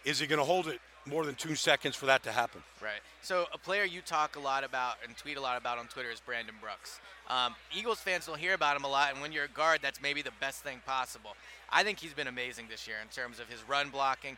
[0.04, 2.62] is he going to hold it more than two seconds for that to happen?
[2.82, 3.00] Right.
[3.22, 6.10] So a player you talk a lot about and tweet a lot about on Twitter
[6.10, 7.00] is Brandon Brooks.
[7.28, 10.00] Um, Eagles fans don't hear about him a lot, and when you're a guard, that's
[10.02, 11.36] maybe the best thing possible.
[11.70, 14.36] I think he's been amazing this year in terms of his run blocking.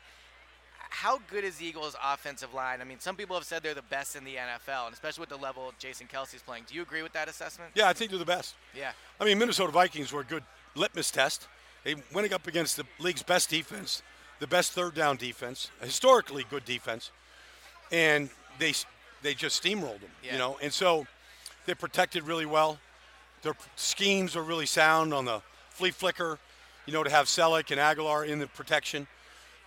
[0.88, 2.80] how good is the Eagles' offensive line?
[2.80, 5.30] I mean, some people have said they're the best in the NFL, and especially with
[5.30, 6.64] the level Jason Kelce's playing.
[6.68, 7.72] Do you agree with that assessment?
[7.74, 8.54] Yeah, I think they're the best.
[8.74, 8.92] Yeah.
[9.20, 10.44] I mean, Minnesota Vikings were a good
[10.76, 11.48] litmus test.
[11.86, 14.02] They went up against the league's best defense,
[14.40, 17.12] the best third down defense, historically good defense,
[17.92, 18.28] and
[18.58, 18.72] they
[19.22, 20.10] they just steamrolled them.
[20.20, 20.32] Yeah.
[20.32, 21.06] You know, and so
[21.64, 22.80] they protected really well.
[23.42, 26.40] Their schemes are really sound on the flea flicker.
[26.86, 29.06] You know, to have Celek and Agholor in the protection.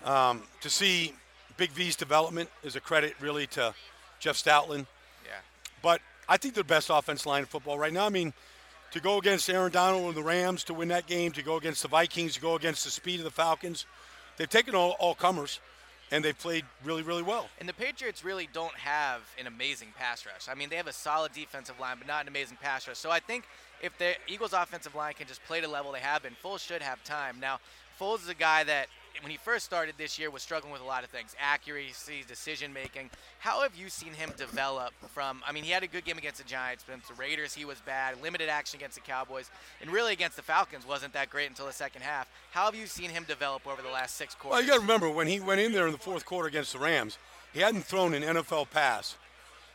[0.03, 1.13] Um, to see
[1.55, 3.73] Big V's development is a credit really to
[4.19, 4.87] Jeff Stoutland.
[5.25, 5.39] Yeah.
[5.81, 8.05] But I think they're the best offense line in football right now.
[8.05, 8.33] I mean,
[8.91, 11.81] to go against Aaron Donald and the Rams to win that game, to go against
[11.81, 13.85] the Vikings, to go against the speed of the Falcons,
[14.37, 15.59] they've taken all, all comers
[16.11, 17.47] and they've played really, really well.
[17.59, 20.47] And the Patriots really don't have an amazing pass rush.
[20.49, 22.97] I mean, they have a solid defensive line, but not an amazing pass rush.
[22.97, 23.45] So I think
[23.81, 26.81] if the Eagles' offensive line can just play to level they have been, Foles should
[26.81, 27.39] have time.
[27.39, 27.59] Now,
[27.99, 28.87] Foles is a guy that
[29.21, 32.71] when he first started this year was struggling with a lot of things accuracy decision
[32.73, 36.17] making how have you seen him develop from i mean he had a good game
[36.17, 39.49] against the giants but against the raiders he was bad limited action against the cowboys
[39.81, 42.85] and really against the falcons wasn't that great until the second half how have you
[42.85, 45.39] seen him develop over the last six quarters Well, you got to remember when he
[45.39, 47.17] went in there in the fourth quarter against the Rams,
[47.53, 49.15] he hadn't thrown an NFL pass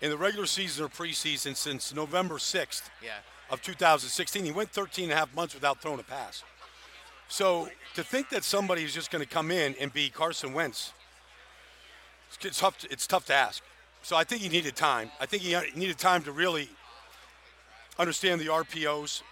[0.01, 3.19] in the regular season or preseason since November 6th yeah
[3.51, 4.45] of 2016.
[4.45, 6.43] He went 13 and a half months without throwing a pass.
[7.35, 10.93] So to think that somebody is just going to come in and be Carson Wentz,
[12.39, 12.79] it's- tough.
[12.79, 13.61] To, it's tough to ask.
[14.03, 15.11] So I think he needed time.
[15.19, 16.69] I think he needed time to really
[17.99, 19.23] understand the RPOs,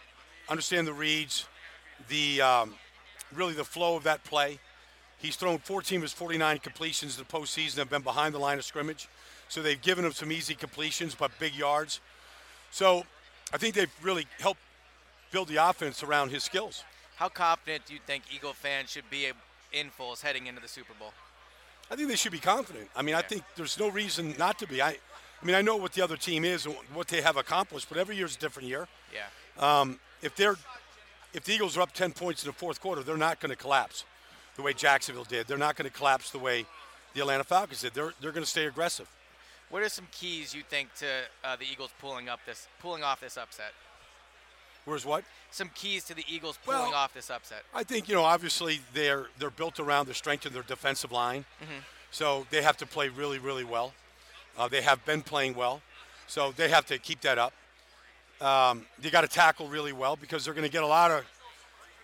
[0.49, 1.47] understand the reads,
[2.09, 2.75] the um,
[3.33, 4.59] really the flow of that play.
[5.19, 8.59] He's thrown 14 of his 49 completions in the postseason have been behind the line
[8.59, 9.09] of scrimmage.
[9.49, 12.01] So they've given him some easy completions, but big yards.
[12.73, 13.05] So
[13.53, 14.59] I think they've really helped
[15.31, 16.83] build the offense around his skills.
[17.17, 19.27] How confident do you think eagle fans should be
[19.73, 21.13] in Foles heading into the super bowl
[21.91, 22.89] I think they should be confident.
[22.97, 24.81] I mean, I think there's no reason not to be.
[24.81, 27.89] I, I mean, I know what the other team is and what they have accomplished,
[27.91, 28.89] but every year is a different year.
[29.13, 29.27] yeah
[29.81, 30.57] Um, if they're,
[31.35, 33.57] if the Eagles are up 10 points in the fourth quarter, they're not going to
[33.57, 34.05] collapse
[34.57, 35.47] the way Jacksonville did.
[35.47, 36.65] They're not going to collapse the way
[37.13, 37.93] the Atlanta Falcons did.
[37.93, 39.09] They're, they're going to stay aggressive.
[39.69, 41.07] what are some keys you think to
[41.45, 43.73] uh, the eagles pulling up this pulling off this upset
[44.85, 45.25] Whereas what?
[45.51, 48.25] some keys to the eagles pulling Well- off this upset I think you know.
[48.25, 51.45] Obviously, they're they're built around the strength of their defensive line,
[52.11, 53.93] so they have to play really, really well.
[54.57, 55.83] Uh, they have been playing well,
[56.27, 57.53] so they have to keep that up.
[58.41, 61.25] Um, they got to tackle really well because they're going to get a lot of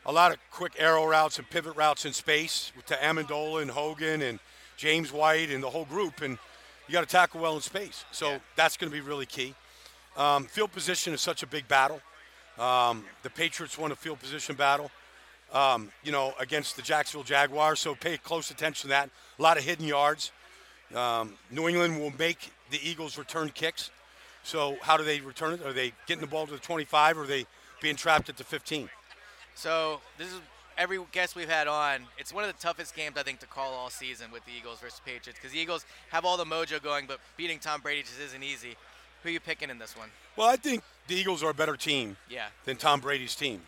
[0.07, 4.23] a lot of quick arrow routes and pivot routes in space to Amendola and Hogan
[4.23, 4.39] and
[4.77, 6.39] James White and the whole group, and
[6.87, 8.05] you got to tackle well in space.
[8.13, 8.39] So Yeah.
[8.57, 9.55] that's going to be really key.
[10.17, 12.01] Um, field position is such a big battle.
[12.59, 14.91] Um, the Patriots won a field position battle
[15.53, 17.81] um, you know, against the Jacksonville Jaguars.
[17.81, 19.11] So pay close attention to that.
[19.39, 20.33] A lot of hidden yards.
[20.95, 23.91] Um, New England will make the Eagles return kicks.
[24.43, 25.63] So how do they return it?
[25.67, 27.47] Are they getting the ball to the 25 or are they
[27.83, 28.89] being trapped at the 15?
[29.55, 30.41] So this is
[30.79, 32.07] every guest we've had on.
[32.17, 34.81] It's one of the toughest games I think to call all season with the Eagles
[34.81, 38.21] versus Patriots because the Eagles have all the mojo going, but beating Tom Brady just
[38.21, 38.77] isn't easy.
[39.23, 40.09] Who are you picking in this one?
[40.37, 43.61] Well, I think the Eagles are a better team Yeah, than Tom Brady's team.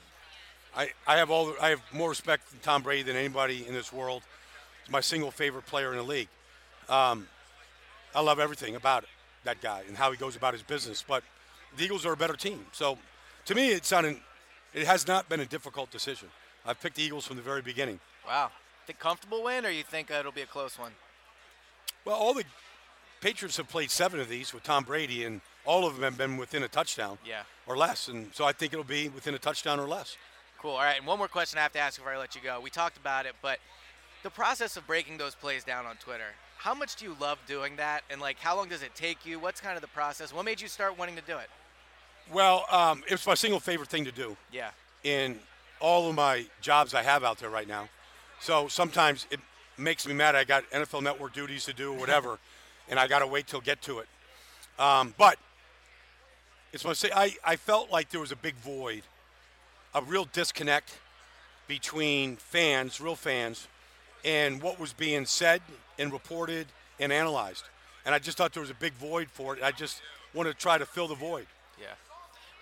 [0.77, 3.93] I, I have all I have more respect for Tom Brady than anybody in this
[3.93, 4.23] world.
[4.85, 6.29] He's my single favorite player in the league.
[6.89, 7.27] Um,
[8.15, 9.09] I love everything about it,
[9.45, 11.05] that guy and how he goes about his business.
[11.07, 11.25] But
[11.77, 12.67] the Eagles are a better team.
[12.73, 12.99] So
[13.47, 14.21] to me, it's not an,
[14.73, 16.29] it has not been a difficult decision.
[16.65, 17.99] I've picked the Eagles from the very beginning.
[18.27, 18.51] wow.
[18.87, 20.93] Think comfortable win, or you think it'll be a close one?
[22.05, 22.45] Well, all the
[23.21, 26.37] Patriots have played seven of these with Tom Brady, and all of them have been
[26.37, 27.43] within a touchdown Yeah.
[27.67, 28.09] or less.
[28.09, 30.17] And so I think it'll be within a touchdown or less.
[30.59, 30.73] Cool.
[30.73, 32.61] All right, and one more question I have to ask before I let you go.
[32.61, 33.59] We talked about it, but
[34.23, 36.33] the process of breaking those plays down on Twitter.
[36.59, 39.39] How much do you love doing that, and like how long does it take you?
[39.39, 40.33] What's kind of the process?
[40.33, 41.49] What made you start wanting to do it?
[42.31, 44.37] Well, um, it's my single favorite thing to do.
[44.53, 44.71] Yeah.
[45.03, 45.39] in
[45.81, 47.89] all of my jobs I have out there right now.
[48.39, 49.41] So sometimes it
[49.79, 50.37] makes me mad.
[50.37, 52.39] I got NFL Network duties to do or whatever,
[52.91, 54.09] and I got to wait till get to it.
[54.79, 55.39] Um, but
[56.73, 57.11] it's my say.
[57.15, 59.03] I, I felt like there was a big void,
[59.95, 60.99] a real disconnect
[61.67, 63.69] between fans, real fans,
[64.25, 65.63] and what was being said
[65.99, 66.67] and reported
[66.99, 67.65] and analyzed.
[68.05, 69.63] And I just thought there was a big void for it.
[69.63, 70.03] I just
[70.35, 71.47] want to try to fill the void.
[71.81, 71.87] Yeah.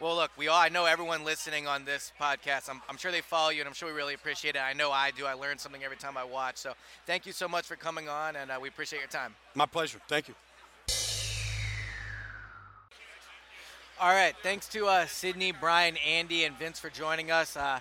[0.01, 3.21] Well, look, we all, I know everyone listening on this podcast, I'm, I'm sure they
[3.21, 4.61] follow you, and I'm sure we really appreciate it.
[4.61, 5.27] I know I do.
[5.27, 6.57] I learn something every time I watch.
[6.57, 6.75] So
[7.05, 9.35] thank you so much for coming on, and uh, we appreciate your time.
[9.57, 10.01] My pleasure.
[10.07, 10.35] Thank you.
[14.01, 14.37] All right.
[14.45, 17.57] Thanks to uh, Sidney, Brian, Andy, and Vince for joining us.
[17.57, 17.81] Uh,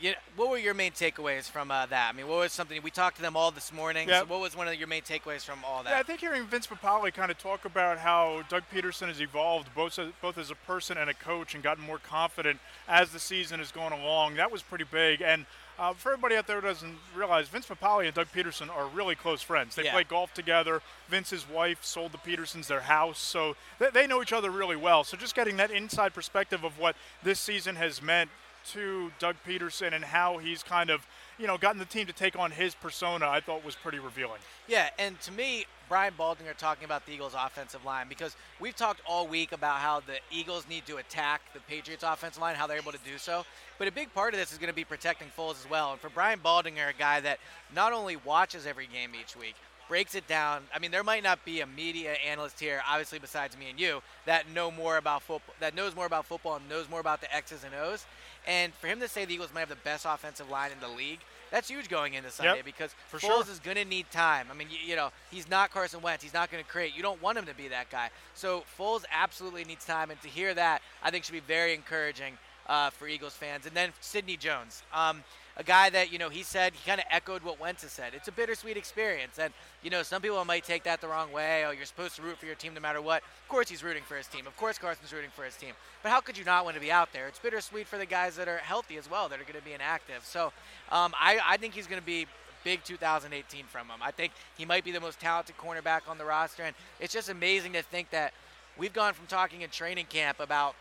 [0.00, 2.10] you what were your main takeaways from uh, that?
[2.12, 4.08] I mean, what was something we talked to them all this morning?
[4.08, 4.20] Yeah.
[4.20, 5.90] So what was one of your main takeaways from all that?
[5.90, 9.68] Yeah, I think hearing Vince Papale kind of talk about how Doug Pederson has evolved
[9.74, 13.18] both as, both as a person and a coach and gotten more confident as the
[13.18, 15.22] season has gone along, that was pretty big.
[15.22, 15.46] And
[15.78, 19.14] uh, for everybody out there who doesn't realize, Vince Papale and Doug Pederson are really
[19.14, 19.74] close friends.
[19.74, 19.92] They Yeah.
[19.92, 20.80] play golf together.
[21.08, 25.04] Vince's wife sold the Pedersons their house, so they, they know each other really well.
[25.04, 28.30] So just getting that inside perspective of what this season has meant
[28.72, 31.06] to Doug Pederson and how he's kind of,
[31.38, 34.40] you know, gotten the team to take on his persona, I thought was pretty revealing.
[34.68, 39.00] Yeah, and to me, Brian Baldinger talking about the Eagles' offensive line because we've talked
[39.06, 42.78] all week about how the Eagles need to attack the Patriots' offensive line, how they're
[42.78, 43.44] able to do so.
[43.78, 45.92] But a big part of this is going to be protecting Foles as well.
[45.92, 47.38] And for Brian Baldinger, a guy that
[47.74, 49.54] not only watches every game each week,
[49.88, 50.62] breaks it down.
[50.74, 54.02] I mean, there might not be a media analyst here, obviously besides me and you,
[54.24, 57.34] that know more about football, that knows more about football and knows more about the
[57.34, 58.06] X's and O's.
[58.46, 60.88] And for him to say the Eagles might have the best offensive line in the
[60.88, 61.20] league,
[61.50, 63.52] that's huge going into Sunday because for Foles sure.
[63.52, 64.46] is going to need time.
[64.50, 66.22] I mean, you, you know, he's not Carson Wentz.
[66.22, 66.96] He's not going to create.
[66.96, 68.10] You don't want him to be that guy.
[68.34, 72.36] So Foles absolutely needs time, and to hear that, I think should be very encouraging
[72.68, 73.66] uh, for Eagles fans.
[73.66, 75.22] And then Sidney Jones, um,
[75.56, 78.12] a guy that you know he said he kind of echoed what Wentz has said.
[78.14, 79.52] It's a bittersweet experience, and
[79.82, 81.64] you know some people might take that the wrong way.
[81.66, 83.22] Oh, you're supposed to root for your team no matter what.
[83.22, 84.46] Of course he's rooting for his team.
[84.46, 85.72] Of course Carson's rooting for his team.
[86.02, 87.26] But how could you not want to be out there?
[87.28, 89.72] It's bittersweet for the guys that are healthy as well, that are going to be
[89.72, 90.24] inactive.
[90.24, 90.52] So
[90.90, 92.26] um, I, I think he's going to be
[92.64, 94.00] big 2018 from him.
[94.02, 97.28] I think he might be the most talented cornerback on the roster, and it's just
[97.28, 98.34] amazing to think that
[98.76, 100.74] we've gone from talking in training camp about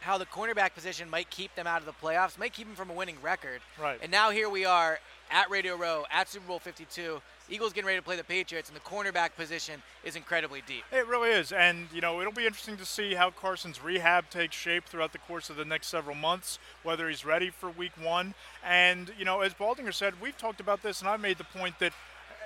[0.00, 2.90] how the cornerback position might keep them out of the playoffs, might keep them from
[2.90, 3.60] a winning record.
[3.80, 3.98] Right.
[4.02, 4.98] And now here we are
[5.30, 7.20] at Radio Row at Super Bowl 52.
[7.48, 10.82] Eagles getting ready to play the Patriots, and the cornerback position is incredibly deep.
[10.90, 14.56] It really is, and you know it'll be interesting to see how Carson's rehab takes
[14.56, 16.58] shape throughout the course of the next several months.
[16.82, 18.34] Whether he's ready for Week One,
[18.64, 21.78] and you know, as Baldinger said, we've talked about this, and I made the point
[21.78, 21.92] that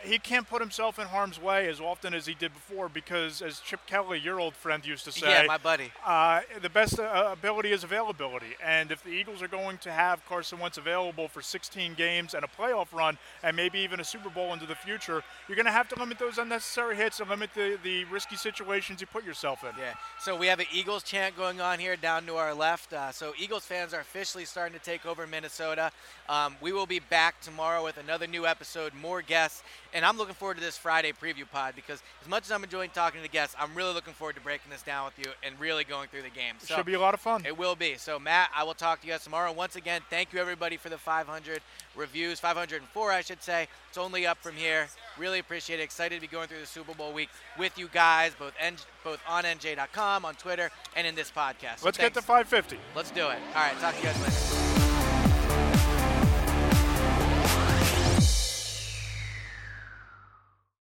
[0.03, 3.61] he can't put himself in harm's way as often as he did before because, as
[3.61, 5.93] Chip Kelly, your old friend, used to say, Yeah, my buddy.
[6.05, 8.57] uh, the best uh, ability is availability.
[8.65, 12.45] And if the Eagles are going to have Carson Wentz available for 16 games and
[12.45, 15.73] a playoff run, and maybe even a Super Bowl into the future, you're going to
[15.73, 19.63] have to limit those unnecessary hits and limit the, the risky situations you put yourself
[19.65, 19.71] in.
[19.79, 19.95] Yeah.
[20.21, 22.93] So we have an Eagles chant going on here down to our left.
[22.93, 25.91] Uh, so Eagles fans are officially starting to take over Minnesota.
[26.29, 29.63] Um, we will be back tomorrow with another new episode, more guests,
[29.95, 32.91] and I'm looking forward to this Friday preview pod because as much as I'm enjoying
[32.91, 35.85] talking to guests, I'm really looking forward to breaking this down with you and really
[35.85, 36.55] going through the game.
[36.61, 37.45] It So should be a lot of fun.
[37.47, 37.97] it will be.
[37.97, 39.53] So, Matt, I will talk to you guys tomorrow.
[39.53, 41.61] Once again, thank you everybody for the 500
[41.97, 43.69] reviews, 504, I should say.
[43.89, 44.89] It's only up from here.
[45.19, 45.83] Really appreciate it.
[45.83, 47.29] Excited to be going through the Super Bowl week
[47.59, 51.79] with you guys, both N- both on NJ.com, on Twitter, and in this podcast.
[51.81, 52.79] So Let's get to 550.
[52.95, 53.39] Let's do it.
[53.55, 54.60] All right, talk to you guys later.